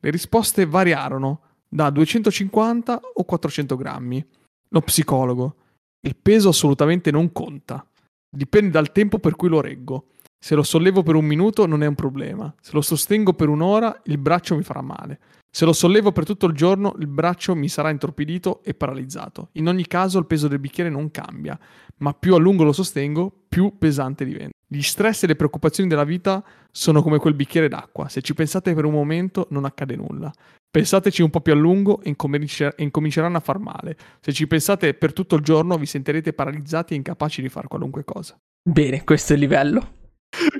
Le 0.00 0.10
risposte 0.10 0.64
variarono 0.64 1.42
da 1.68 1.90
250 1.90 3.00
o 3.14 3.24
400 3.24 3.76
grammi. 3.76 4.26
Lo 4.68 4.80
psicologo: 4.80 5.56
il 6.02 6.16
peso 6.16 6.48
assolutamente 6.48 7.10
non 7.10 7.32
conta. 7.32 7.84
Dipende 8.28 8.70
dal 8.70 8.92
tempo 8.92 9.18
per 9.18 9.36
cui 9.36 9.48
lo 9.48 9.60
reggo. 9.60 10.06
Se 10.42 10.54
lo 10.54 10.62
sollevo 10.62 11.02
per 11.02 11.16
un 11.16 11.26
minuto 11.26 11.66
non 11.66 11.82
è 11.82 11.86
un 11.86 11.94
problema. 11.94 12.52
Se 12.60 12.70
lo 12.72 12.80
sostengo 12.80 13.34
per 13.34 13.48
un'ora, 13.48 14.00
il 14.04 14.16
braccio 14.16 14.56
mi 14.56 14.62
farà 14.62 14.80
male. 14.80 15.18
Se 15.52 15.64
lo 15.64 15.72
sollevo 15.72 16.12
per 16.12 16.24
tutto 16.24 16.46
il 16.46 16.54
giorno, 16.54 16.94
il 17.00 17.08
braccio 17.08 17.54
mi 17.56 17.68
sarà 17.68 17.90
intorpidito 17.90 18.62
e 18.62 18.72
paralizzato. 18.72 19.48
In 19.52 19.66
ogni 19.66 19.86
caso, 19.86 20.18
il 20.18 20.26
peso 20.26 20.48
del 20.48 20.60
bicchiere 20.60 20.88
non 20.88 21.10
cambia, 21.10 21.58
ma 21.98 22.14
più 22.14 22.34
a 22.34 22.38
lungo 22.38 22.62
lo 22.62 22.72
sostengo, 22.72 23.30
più 23.48 23.76
pesante 23.76 24.24
diventa. 24.24 24.56
Gli 24.66 24.80
stress 24.80 25.24
e 25.24 25.26
le 25.26 25.34
preoccupazioni 25.34 25.88
della 25.88 26.04
vita 26.04 26.42
sono 26.70 27.02
come 27.02 27.18
quel 27.18 27.34
bicchiere 27.34 27.68
d'acqua. 27.68 28.08
Se 28.08 28.22
ci 28.22 28.32
pensate 28.32 28.72
per 28.72 28.84
un 28.84 28.92
momento, 28.92 29.48
non 29.50 29.64
accade 29.64 29.96
nulla. 29.96 30.32
Pensateci 30.70 31.22
un 31.22 31.30
po' 31.30 31.40
più 31.40 31.52
a 31.52 31.56
lungo 31.56 32.00
e 32.00 32.10
incomincer- 32.10 32.80
incominceranno 32.80 33.36
a 33.36 33.40
far 33.40 33.58
male. 33.58 33.96
Se 34.20 34.32
ci 34.32 34.46
pensate 34.46 34.94
per 34.94 35.12
tutto 35.12 35.34
il 35.34 35.42
giorno, 35.42 35.76
vi 35.76 35.86
sentirete 35.86 36.32
paralizzati 36.32 36.94
e 36.94 36.96
incapaci 36.96 37.42
di 37.42 37.48
fare 37.48 37.66
qualunque 37.66 38.04
cosa. 38.04 38.38
Bene, 38.62 39.02
questo 39.02 39.32
è 39.32 39.34
il 39.34 39.42
livello. 39.42 39.94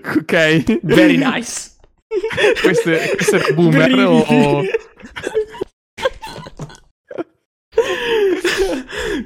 ok. 0.04 0.80
Very 0.82 1.16
nice. 1.16 1.76
questo, 2.60 2.90
è, 2.90 3.12
questo 3.14 3.36
è 3.36 3.54
boomer 3.54 4.04
o... 4.04 4.24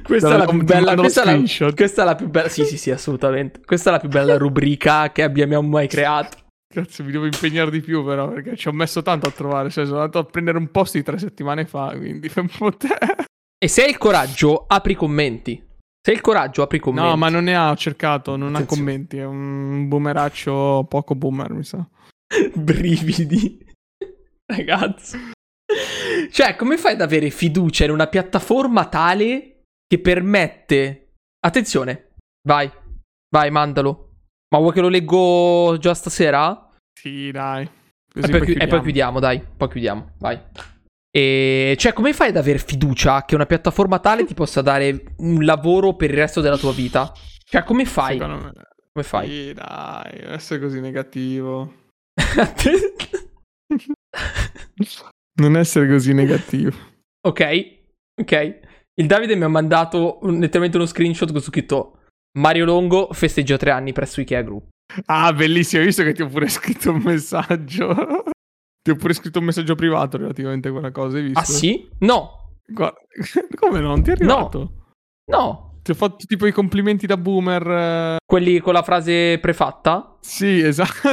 questa 0.03 0.35
è 0.35 0.37
la 0.37 0.45
più 0.45 0.63
bella. 0.63 0.93
Questa 0.93 1.25
la, 1.25 1.41
questa 1.73 2.03
è 2.03 2.05
la 2.05 2.13
più 2.13 2.29
bella. 2.29 2.47
Sì, 2.47 2.63
sì, 2.63 2.77
sì, 2.77 2.91
assolutamente. 2.91 3.59
Questa 3.65 3.89
è 3.89 3.93
la 3.93 3.99
più 3.99 4.09
bella 4.09 4.37
rubrica 4.37 5.11
che 5.11 5.23
abbiamo 5.23 5.63
mai 5.63 5.87
creato. 5.87 6.43
Cazzo, 6.75 7.05
mi 7.05 7.11
devo 7.11 7.23
impegnare 7.23 7.71
di 7.71 7.79
più 7.79 8.03
però, 8.03 8.27
perché 8.27 8.57
ci 8.57 8.67
ho 8.67 8.73
messo 8.73 9.01
tanto 9.01 9.29
a 9.29 9.31
trovare. 9.31 9.69
Cioè, 9.69 9.85
sono 9.85 9.99
andato 9.99 10.19
a 10.19 10.25
prendere 10.25 10.57
un 10.57 10.71
post 10.71 10.95
di 10.95 11.03
tre 11.03 11.17
settimane 11.17 11.65
fa, 11.65 11.93
quindi 11.95 12.27
fai 12.27 12.43
un 12.43 12.49
po' 12.49 12.75
te. 12.75 12.89
E 13.57 13.67
se 13.69 13.83
hai 13.83 13.91
il 13.91 13.97
coraggio, 13.97 14.65
apri 14.67 14.91
i 14.91 14.95
commenti. 14.95 15.55
Se 15.55 16.11
hai 16.11 16.17
il 16.17 16.21
coraggio, 16.21 16.63
apri 16.63 16.75
i 16.75 16.79
commenti. 16.81 17.07
No, 17.07 17.15
ma 17.15 17.29
non 17.29 17.45
ne 17.45 17.55
ha, 17.55 17.73
cercato, 17.75 18.35
non 18.35 18.55
ha 18.55 18.57
Attenzione. 18.57 18.91
commenti. 18.91 19.17
È 19.17 19.23
un 19.23 19.87
boomeraccio 19.87 20.85
poco 20.89 21.15
boomer, 21.15 21.53
mi 21.53 21.63
sa. 21.63 21.87
brividi. 22.53 23.65
Ragazzi. 24.45 25.31
Cioè, 26.29 26.57
come 26.57 26.77
fai 26.77 26.91
ad 26.95 27.01
avere 27.01 27.29
fiducia 27.29 27.85
in 27.85 27.91
una 27.91 28.07
piattaforma 28.07 28.89
tale 28.89 29.61
che 29.87 29.99
permette... 30.01 31.13
Attenzione, 31.39 32.15
vai, 32.45 32.69
vai, 33.29 33.49
mandalo. 33.49 34.09
Ma 34.53 34.59
vuoi 34.59 34.73
che 34.73 34.81
lo 34.81 34.89
leggo 34.89 35.77
già 35.79 35.93
stasera? 35.93 36.64
Sì, 36.97 37.31
dai. 37.31 37.63
E 37.65 37.69
Così 38.21 38.31
poi, 38.31 38.39
poi 38.39 38.47
chi- 38.47 38.53
e 38.53 38.67
poi 38.67 38.81
chiudiamo. 38.81 38.83
chiudiamo, 38.83 39.19
dai, 39.19 39.41
poi 39.57 39.69
chiudiamo, 39.69 40.11
vai. 40.19 40.39
E 41.11 41.75
cioè, 41.77 41.93
come 41.93 42.13
fai 42.13 42.29
ad 42.29 42.37
avere 42.37 42.57
fiducia 42.59 43.23
che 43.25 43.35
una 43.35 43.45
piattaforma 43.45 43.99
tale 43.99 44.25
ti 44.25 44.33
possa 44.33 44.61
dare 44.61 45.13
un 45.17 45.43
lavoro 45.45 45.95
per 45.95 46.09
il 46.11 46.15
resto 46.17 46.41
della 46.41 46.57
tua 46.57 46.71
vita? 46.73 47.11
Cioè, 47.43 47.63
come 47.63 47.85
fai? 47.85 48.17
Secondo 48.17 48.43
me. 48.45 48.51
Come 48.91 49.05
fai? 49.05 49.27
Sì, 49.27 49.53
dai, 49.53 50.21
non 50.23 50.31
essere 50.33 50.59
così 50.59 50.79
negativo. 50.79 51.73
Non 55.37 55.57
essere 55.57 55.87
così 55.89 56.13
negativo. 56.13 56.71
Ok, 57.27 57.77
ok. 58.21 58.59
Il 58.93 59.07
Davide 59.07 59.35
mi 59.35 59.43
ha 59.43 59.49
mandato 59.49 60.19
letteralmente 60.23 60.77
uno 60.77 60.85
screenshot 60.85 61.29
con 61.31 61.41
su 61.41 61.49
scritto 61.49 62.03
Mario 62.39 62.63
Longo 62.63 63.09
festeggia 63.11 63.57
tre 63.57 63.71
anni 63.71 63.91
presso 63.91 64.21
Ikea 64.21 64.41
Group. 64.43 64.67
Ah, 65.05 65.33
bellissimo, 65.33 65.81
hai 65.81 65.87
visto 65.87 66.03
che 66.03 66.13
ti 66.13 66.21
ho 66.21 66.27
pure 66.27 66.47
scritto 66.49 66.91
un 66.91 67.01
messaggio. 67.01 68.23
ti 68.81 68.91
ho 68.91 68.95
pure 68.95 69.13
scritto 69.13 69.39
un 69.39 69.45
messaggio 69.45 69.75
privato 69.75 70.17
relativamente 70.17 70.67
a 70.67 70.71
quella 70.71 70.91
cosa, 70.91 71.17
hai 71.17 71.23
visto? 71.23 71.39
Ah 71.39 71.43
sì? 71.43 71.89
No, 71.99 72.53
Guarda, 72.67 72.99
come 73.55 73.79
no? 73.79 73.87
Non 73.89 74.03
ti 74.03 74.09
è 74.11 74.13
arrivato? 74.13 74.71
no. 75.31 75.63
Ti 75.85 75.91
ho 75.91 75.95
fatto 75.95 76.25
tipo 76.25 76.47
i 76.47 76.51
complimenti 76.51 77.05
da 77.05 77.15
boomer. 77.15 77.67
eh, 77.69 78.17
Quelli 78.25 78.59
con 78.59 78.73
la 78.73 78.81
frase 78.81 79.37
prefatta? 79.39 80.17
Sì, 80.19 80.57
esatto. 80.65 81.09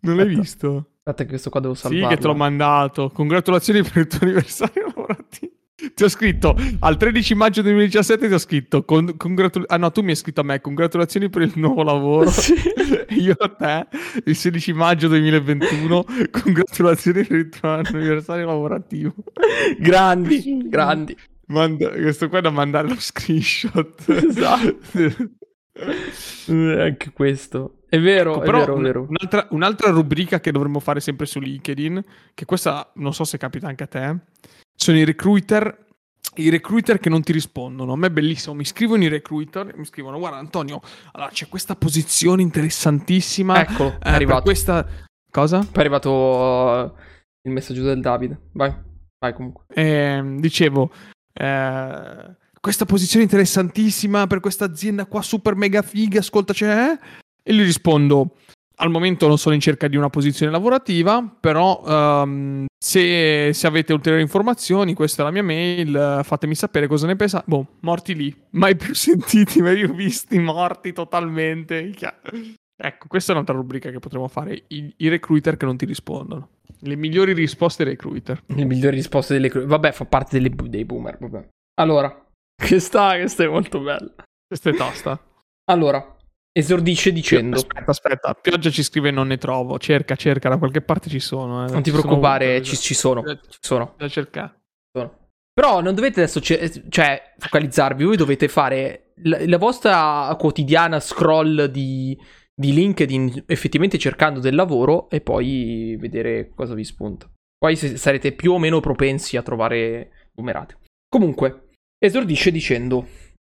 non 0.00 0.16
l'hai 0.16 0.24
Aspetta. 0.26 0.40
visto? 0.40 0.76
Aspetta 1.04 1.22
che 1.22 1.28
questo 1.28 1.50
qua 1.50 1.60
devo 1.60 1.74
Sì, 1.74 1.82
salvarlo. 1.82 2.08
che 2.08 2.16
te 2.16 2.26
l'ho 2.26 2.34
mandato. 2.34 3.10
Congratulazioni 3.10 3.82
per 3.82 3.96
il 3.98 4.06
tuo 4.08 4.18
anniversario 4.22 4.86
lavorativo. 4.86 5.52
Ti 5.92 6.04
ho 6.04 6.08
scritto 6.08 6.56
al 6.80 6.96
13 6.96 7.34
maggio 7.34 7.62
2017 7.62 8.28
ti 8.28 8.32
ho 8.34 8.38
scritto 8.38 8.84
con- 8.84 9.16
congratul- 9.16 9.64
ah 9.68 9.76
no 9.76 9.90
tu 9.90 10.02
mi 10.02 10.10
hai 10.10 10.16
scritto 10.16 10.40
a 10.40 10.44
me 10.44 10.60
congratulazioni 10.60 11.28
per 11.28 11.42
il 11.42 11.52
nuovo 11.56 11.82
lavoro 11.82 12.30
Sì. 12.32 12.54
Io 13.20 13.34
a 13.38 13.48
te 13.48 13.86
il 14.24 14.36
16 14.36 14.72
maggio 14.72 15.08
2021 15.08 16.04
congratulazioni 16.30 17.24
per 17.24 17.36
il 17.36 17.48
tuo 17.48 17.68
anniversario 17.70 18.46
lavorativo 18.46 19.14
grandi, 19.78 20.68
grandi. 20.68 21.16
Manda- 21.46 21.90
questo 21.90 22.28
qua 22.28 22.38
è 22.38 22.42
da 22.42 22.50
mandare 22.50 22.88
lo 22.88 22.96
screenshot 22.98 24.02
Esatto. 24.08 24.78
Anche 26.48 27.10
questo. 27.12 27.80
È 27.88 27.98
vero, 28.00 28.32
Ecco, 28.34 28.42
è 28.42 28.44
però 28.44 28.58
vero, 28.58 28.74
un- 28.74 28.82
vero. 28.82 29.06
Un'altra, 29.08 29.46
un'altra 29.50 29.90
rubrica 29.90 30.40
che 30.40 30.52
dovremmo 30.52 30.80
fare 30.80 31.00
sempre 31.00 31.26
su 31.26 31.40
LinkedIn, 31.40 32.02
che 32.34 32.44
questa 32.44 32.90
non 32.96 33.12
so 33.12 33.24
se 33.24 33.38
capita 33.38 33.66
anche 33.68 33.82
a 33.82 33.86
te, 33.86 34.16
sono 34.74 34.98
i 34.98 35.04
recruiter. 35.04 35.82
I 36.36 36.50
recruiter 36.50 36.98
che 36.98 37.08
non 37.08 37.22
ti 37.22 37.32
rispondono. 37.32 37.92
A 37.92 37.96
me 37.96 38.08
è 38.08 38.10
bellissimo. 38.10 38.54
Mi 38.54 38.64
scrivono 38.64 39.04
i 39.04 39.08
recruiter 39.08 39.68
e 39.68 39.76
mi 39.76 39.84
scrivono: 39.84 40.18
Guarda, 40.18 40.38
Antonio, 40.38 40.80
allora 41.12 41.30
c'è 41.30 41.48
questa 41.48 41.76
posizione 41.76 42.42
interessantissima. 42.42 43.60
Eccolo, 43.60 43.90
eh, 43.90 43.98
è 44.00 44.10
arrivato. 44.10 44.42
questa 44.42 44.86
cosa? 45.30 45.58
Poi 45.58 45.72
è 45.74 45.80
arrivato 45.80 46.10
uh, 46.10 46.92
il 47.42 47.52
messaggio 47.52 47.82
del 47.82 48.00
Davide. 48.00 48.48
Vai, 48.52 48.74
vai 49.18 49.32
comunque. 49.32 49.64
Ehm, 49.74 50.40
dicevo, 50.40 50.90
eh, 51.32 52.36
questa 52.60 52.84
posizione 52.86 53.24
interessantissima 53.24 54.26
per 54.26 54.40
questa 54.40 54.64
azienda 54.64 55.06
qua 55.06 55.20
super 55.22 55.54
mega 55.54 55.82
figa, 55.82 56.20
ascolta 56.20 56.52
c'è? 56.52 56.98
E 57.42 57.54
gli 57.54 57.62
rispondo, 57.62 58.36
al 58.76 58.90
momento 58.90 59.28
non 59.28 59.38
sono 59.38 59.54
in 59.54 59.60
cerca 59.60 59.88
di 59.88 59.96
una 59.96 60.10
posizione 60.10 60.50
lavorativa, 60.50 61.22
però 61.40 61.82
ehm, 61.86 62.66
se, 62.78 63.52
se 63.52 63.66
avete 63.66 63.92
ulteriori 63.92 64.22
informazioni, 64.22 64.94
questa 64.94 65.22
è 65.22 65.24
la 65.24 65.30
mia 65.30 65.42
mail, 65.42 66.20
fatemi 66.22 66.54
sapere 66.54 66.86
cosa 66.86 67.06
ne 67.06 67.16
pensate. 67.16 67.44
Boh, 67.46 67.66
morti 67.80 68.14
lì, 68.14 68.34
mai 68.50 68.76
più 68.76 68.94
sentiti, 68.94 69.62
mai 69.62 69.76
più 69.76 69.94
visti, 69.94 70.38
morti 70.38 70.92
totalmente. 70.92 71.92
Ecco, 72.76 73.06
questa 73.06 73.30
è 73.30 73.34
un'altra 73.34 73.54
rubrica 73.54 73.90
che 73.90 74.00
potremmo 74.00 74.28
fare, 74.28 74.64
i, 74.68 74.92
i 74.98 75.08
recruiter 75.08 75.56
che 75.56 75.64
non 75.64 75.76
ti 75.76 75.84
rispondono. 75.84 76.48
Le 76.80 76.96
migliori 76.96 77.32
risposte 77.32 77.82
ai 77.82 77.90
recruiter. 77.90 78.42
Le 78.46 78.64
migliori 78.64 78.96
risposte 78.96 79.34
delle 79.34 79.48
cru- 79.48 79.64
Vabbè, 79.64 79.92
fa 79.92 80.04
parte 80.04 80.40
delle 80.40 80.54
dei 80.68 80.84
boomer. 80.84 81.16
Vabbè. 81.18 81.48
Allora, 81.80 82.26
questa, 82.56 83.14
questa 83.16 83.44
è 83.44 83.48
molto 83.48 83.80
bella. 83.80 84.12
Questa 84.46 84.70
è 84.70 84.74
tosta. 84.74 85.18
Allora, 85.70 86.16
esordisce 86.56 87.12
dicendo: 87.12 87.56
Aspetta, 87.56 87.90
aspetta. 87.90 88.34
Pioggia 88.34 88.70
ci 88.70 88.82
scrive 88.82 89.10
non 89.10 89.26
ne 89.26 89.36
trovo. 89.38 89.78
Cerca, 89.78 90.14
cerca, 90.14 90.48
da 90.48 90.56
qualche 90.58 90.80
parte 90.80 91.10
ci 91.10 91.18
sono. 91.20 91.66
eh. 91.66 91.70
Non 91.70 91.82
ti 91.82 91.90
Ci 91.90 91.96
preoccupare, 91.98 92.62
ci, 92.62 92.76
ci 92.76 92.94
sono. 92.94 93.22
Ci 93.24 93.58
sono. 93.60 93.94
da 93.98 94.08
cercare. 94.08 94.60
sono. 94.96 95.18
Però 95.52 95.80
non 95.80 95.94
dovete 95.94 96.20
adesso 96.20 96.40
ce- 96.40 96.84
cioè, 96.88 97.34
focalizzarvi. 97.38 98.04
Voi 98.04 98.16
dovete 98.16 98.48
fare 98.48 99.12
la, 99.22 99.38
la 99.46 99.58
vostra 99.58 100.34
quotidiana 100.38 100.98
scroll 101.00 101.66
di, 101.66 102.16
di 102.54 102.72
LinkedIn, 102.72 103.44
effettivamente 103.46 103.98
cercando 103.98 104.40
del 104.40 104.54
lavoro 104.54 105.08
e 105.10 105.20
poi 105.20 105.96
vedere 105.98 106.50
cosa 106.54 106.74
vi 106.74 106.84
spunta. 106.84 107.28
Poi 107.56 107.76
sarete 107.76 108.32
più 108.32 108.52
o 108.52 108.58
meno 108.58 108.80
propensi 108.80 109.36
a 109.36 109.42
trovare 109.42 110.28
numerate. 110.34 110.76
Comunque, 111.08 111.68
esordisce 111.98 112.50
dicendo: 112.50 113.06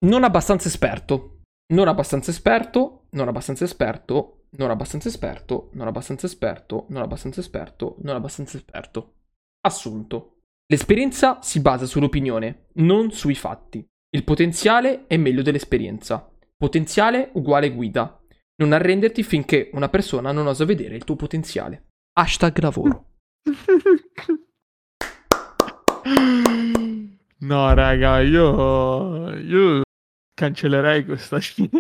Non 0.07 0.25
abbastanza 0.25 0.67
esperto. 0.69 1.42
Non 1.73 1.89
abbastanza 1.89 2.31
esperto, 2.31 3.07
non 3.13 3.29
abbastanza 3.29 3.65
esperto, 3.65 4.45
non 4.59 4.69
abbastanza 4.69 5.09
esperto, 5.09 5.71
non 5.73 5.87
abbastanza 5.87 6.27
esperto, 6.27 6.85
non 6.91 7.01
abbastanza 7.01 7.41
esperto, 7.41 7.97
non 8.01 8.15
abbastanza 8.15 8.59
esperto. 8.59 9.15
Assunto. 9.63 10.41
L'esperienza 10.67 11.41
si 11.41 11.61
basa 11.61 11.87
sull'opinione, 11.87 12.67
non 12.75 13.11
sui 13.11 13.35
fatti. 13.35 13.83
Il 14.15 14.23
potenziale 14.23 15.07
è 15.07 15.17
meglio 15.17 15.41
dell'esperienza. 15.41 16.31
Potenziale 16.55 17.31
uguale 17.35 17.73
guida. 17.73 18.21
Non 18.57 18.73
arrenderti 18.73 19.23
finché 19.23 19.71
una 19.73 19.89
persona 19.89 20.31
non 20.31 20.47
osa 20.47 20.67
vedere 20.67 20.97
il 20.97 21.05
tuo 21.05 21.17
potenziale. 21.17 21.87
Hashtag 22.13 22.59
lavoro. 22.59 23.07
No, 27.43 27.75
raga, 27.75 28.21
io, 28.21 29.35
io 29.35 29.83
cancellerei 30.43 31.05
questa 31.05 31.39
shit. 31.41 31.71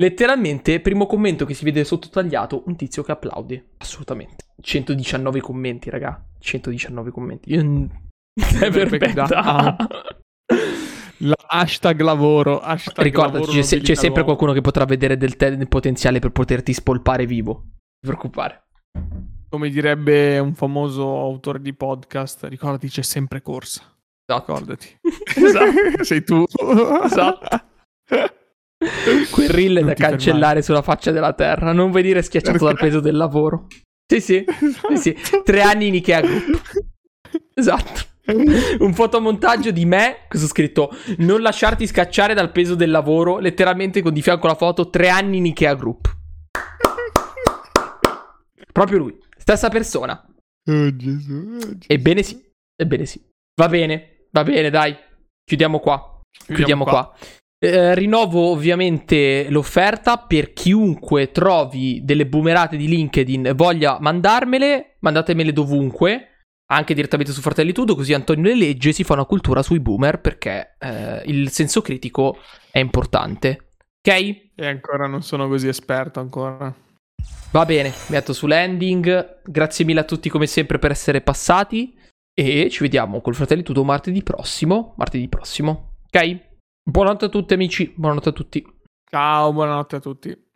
Letteralmente, 0.00 0.80
primo 0.80 1.06
commento 1.06 1.44
che 1.44 1.54
si 1.54 1.64
vede 1.64 1.84
sottotagliato, 1.84 2.62
un 2.66 2.76
tizio 2.76 3.02
che 3.02 3.12
applaude. 3.12 3.74
Assolutamente. 3.78 4.44
119 4.60 5.40
commenti, 5.40 5.90
raga. 5.90 6.24
119 6.38 7.10
commenti. 7.10 7.52
Io... 7.52 7.88
È 8.34 8.70
perfetta. 8.70 9.76
La 11.22 11.34
hashtag 11.48 12.00
lavoro. 12.00 12.60
Hashtag 12.60 13.04
Ricordati, 13.04 13.38
lavoro 13.40 13.52
c'è, 13.52 13.62
se- 13.62 13.80
c'è 13.80 13.94
sempre 13.96 14.22
qualcuno 14.22 14.52
che 14.52 14.60
potrà 14.60 14.84
vedere 14.84 15.16
del, 15.16 15.34
te- 15.36 15.56
del 15.56 15.66
potenziale 15.68 16.20
per 16.20 16.30
poterti 16.30 16.72
spolpare 16.72 17.26
vivo. 17.26 17.52
Non 17.52 17.62
ti 18.00 18.06
preoccupare. 18.06 18.66
Come 19.48 19.68
direbbe 19.70 20.38
un 20.38 20.54
famoso 20.54 21.18
autore 21.18 21.60
di 21.60 21.74
podcast, 21.74 22.44
ricordati 22.44 22.88
c'è 22.88 23.02
sempre 23.02 23.42
corsa. 23.42 23.82
Esatto. 24.24 24.52
Ricordati. 24.52 24.98
Esatto. 25.34 26.04
Sei 26.04 26.22
tu. 26.22 26.44
Esatto. 27.04 27.66
Quel 29.30 29.48
reel 29.48 29.84
da 29.84 29.94
cancellare 29.94 30.62
sulla 30.62 30.82
faccia 30.82 31.10
della 31.10 31.32
terra. 31.32 31.72
Non 31.72 31.90
venire 31.90 32.22
schiacciato 32.22 32.64
dal 32.64 32.76
peso 32.76 33.00
del 33.00 33.16
lavoro. 33.16 33.66
Sì, 34.10 34.20
sì. 34.20 34.44
sì, 34.88 34.96
sì. 34.96 35.42
Tre 35.44 35.62
anni 35.62 35.88
in 35.88 35.94
Ikea 35.94 36.20
Group. 36.20 36.72
Esatto. 37.54 38.06
Un 38.78 38.94
fotomontaggio 38.94 39.70
di 39.70 39.84
me, 39.84 40.26
cosa 40.28 40.44
ho 40.44 40.48
scritto? 40.48 40.90
Non 41.18 41.40
lasciarti 41.40 41.86
scacciare 41.86 42.34
dal 42.34 42.52
peso 42.52 42.74
del 42.74 42.90
lavoro, 42.90 43.38
letteralmente 43.38 44.00
con 44.00 44.12
di 44.12 44.22
fianco 44.22 44.46
la 44.46 44.54
foto, 44.54 44.90
tre 44.90 45.08
anni 45.08 45.38
in 45.38 45.46
Ikea 45.46 45.74
Group. 45.74 46.16
Proprio 48.72 48.98
lui, 48.98 49.18
stessa 49.36 49.68
persona. 49.70 50.24
Oh, 50.70 50.96
Gesù. 50.96 51.32
oh, 51.32 51.58
Gesù. 51.58 51.78
Ebbene 51.86 52.22
sì, 52.22 52.40
ebbene 52.76 53.06
sì. 53.06 53.20
Va 53.56 53.68
bene, 53.68 54.26
va 54.30 54.44
bene, 54.44 54.70
dai. 54.70 54.96
Chiudiamo 55.44 55.80
qua. 55.80 56.20
Chiudiamo 56.46 56.84
qua. 56.84 57.12
Eh, 57.60 57.94
rinnovo 57.96 58.50
ovviamente 58.50 59.48
l'offerta 59.50 60.16
per 60.16 60.52
chiunque 60.52 61.32
trovi 61.32 62.00
delle 62.04 62.26
boomerate 62.26 62.76
di 62.76 62.86
LinkedIn 62.86 63.46
e 63.46 63.52
voglia 63.52 63.98
mandarmele, 64.00 64.96
mandatemele 65.00 65.52
dovunque, 65.52 66.44
anche 66.70 66.94
direttamente 66.94 67.32
su 67.32 67.40
Fratelli 67.40 67.72
Tudo, 67.72 67.96
così 67.96 68.14
Antonio 68.14 68.44
le 68.44 68.54
legge 68.54 68.90
e 68.90 68.92
si 68.92 69.02
fa 69.02 69.14
una 69.14 69.24
cultura 69.24 69.62
sui 69.62 69.80
boomer 69.80 70.20
perché 70.20 70.76
eh, 70.78 71.22
il 71.26 71.50
senso 71.50 71.82
critico 71.82 72.38
è 72.70 72.78
importante. 72.78 73.70
Ok? 74.00 74.14
E 74.54 74.66
ancora 74.66 75.08
non 75.08 75.22
sono 75.22 75.48
così 75.48 75.66
esperto 75.66 76.20
ancora. 76.20 76.72
Va 77.50 77.64
bene, 77.64 77.92
metto 78.08 78.32
su 78.32 78.46
landing. 78.46 79.40
Grazie 79.44 79.84
mille 79.84 80.00
a 80.00 80.04
tutti 80.04 80.28
come 80.28 80.46
sempre 80.46 80.78
per 80.78 80.92
essere 80.92 81.22
passati 81.22 81.98
e 82.32 82.68
ci 82.70 82.82
vediamo 82.82 83.20
col 83.20 83.34
Fratelli 83.34 83.62
Tudo 83.64 83.82
martedì 83.82 84.22
prossimo, 84.22 84.94
martedì 84.96 85.26
prossimo. 85.28 85.96
Ok? 86.06 86.47
Buonanotte 86.88 87.26
a 87.26 87.28
tutti 87.28 87.52
amici, 87.52 87.92
buonanotte 87.94 88.30
a 88.30 88.32
tutti. 88.32 88.66
Ciao, 89.04 89.52
buonanotte 89.52 89.96
a 89.96 90.00
tutti. 90.00 90.47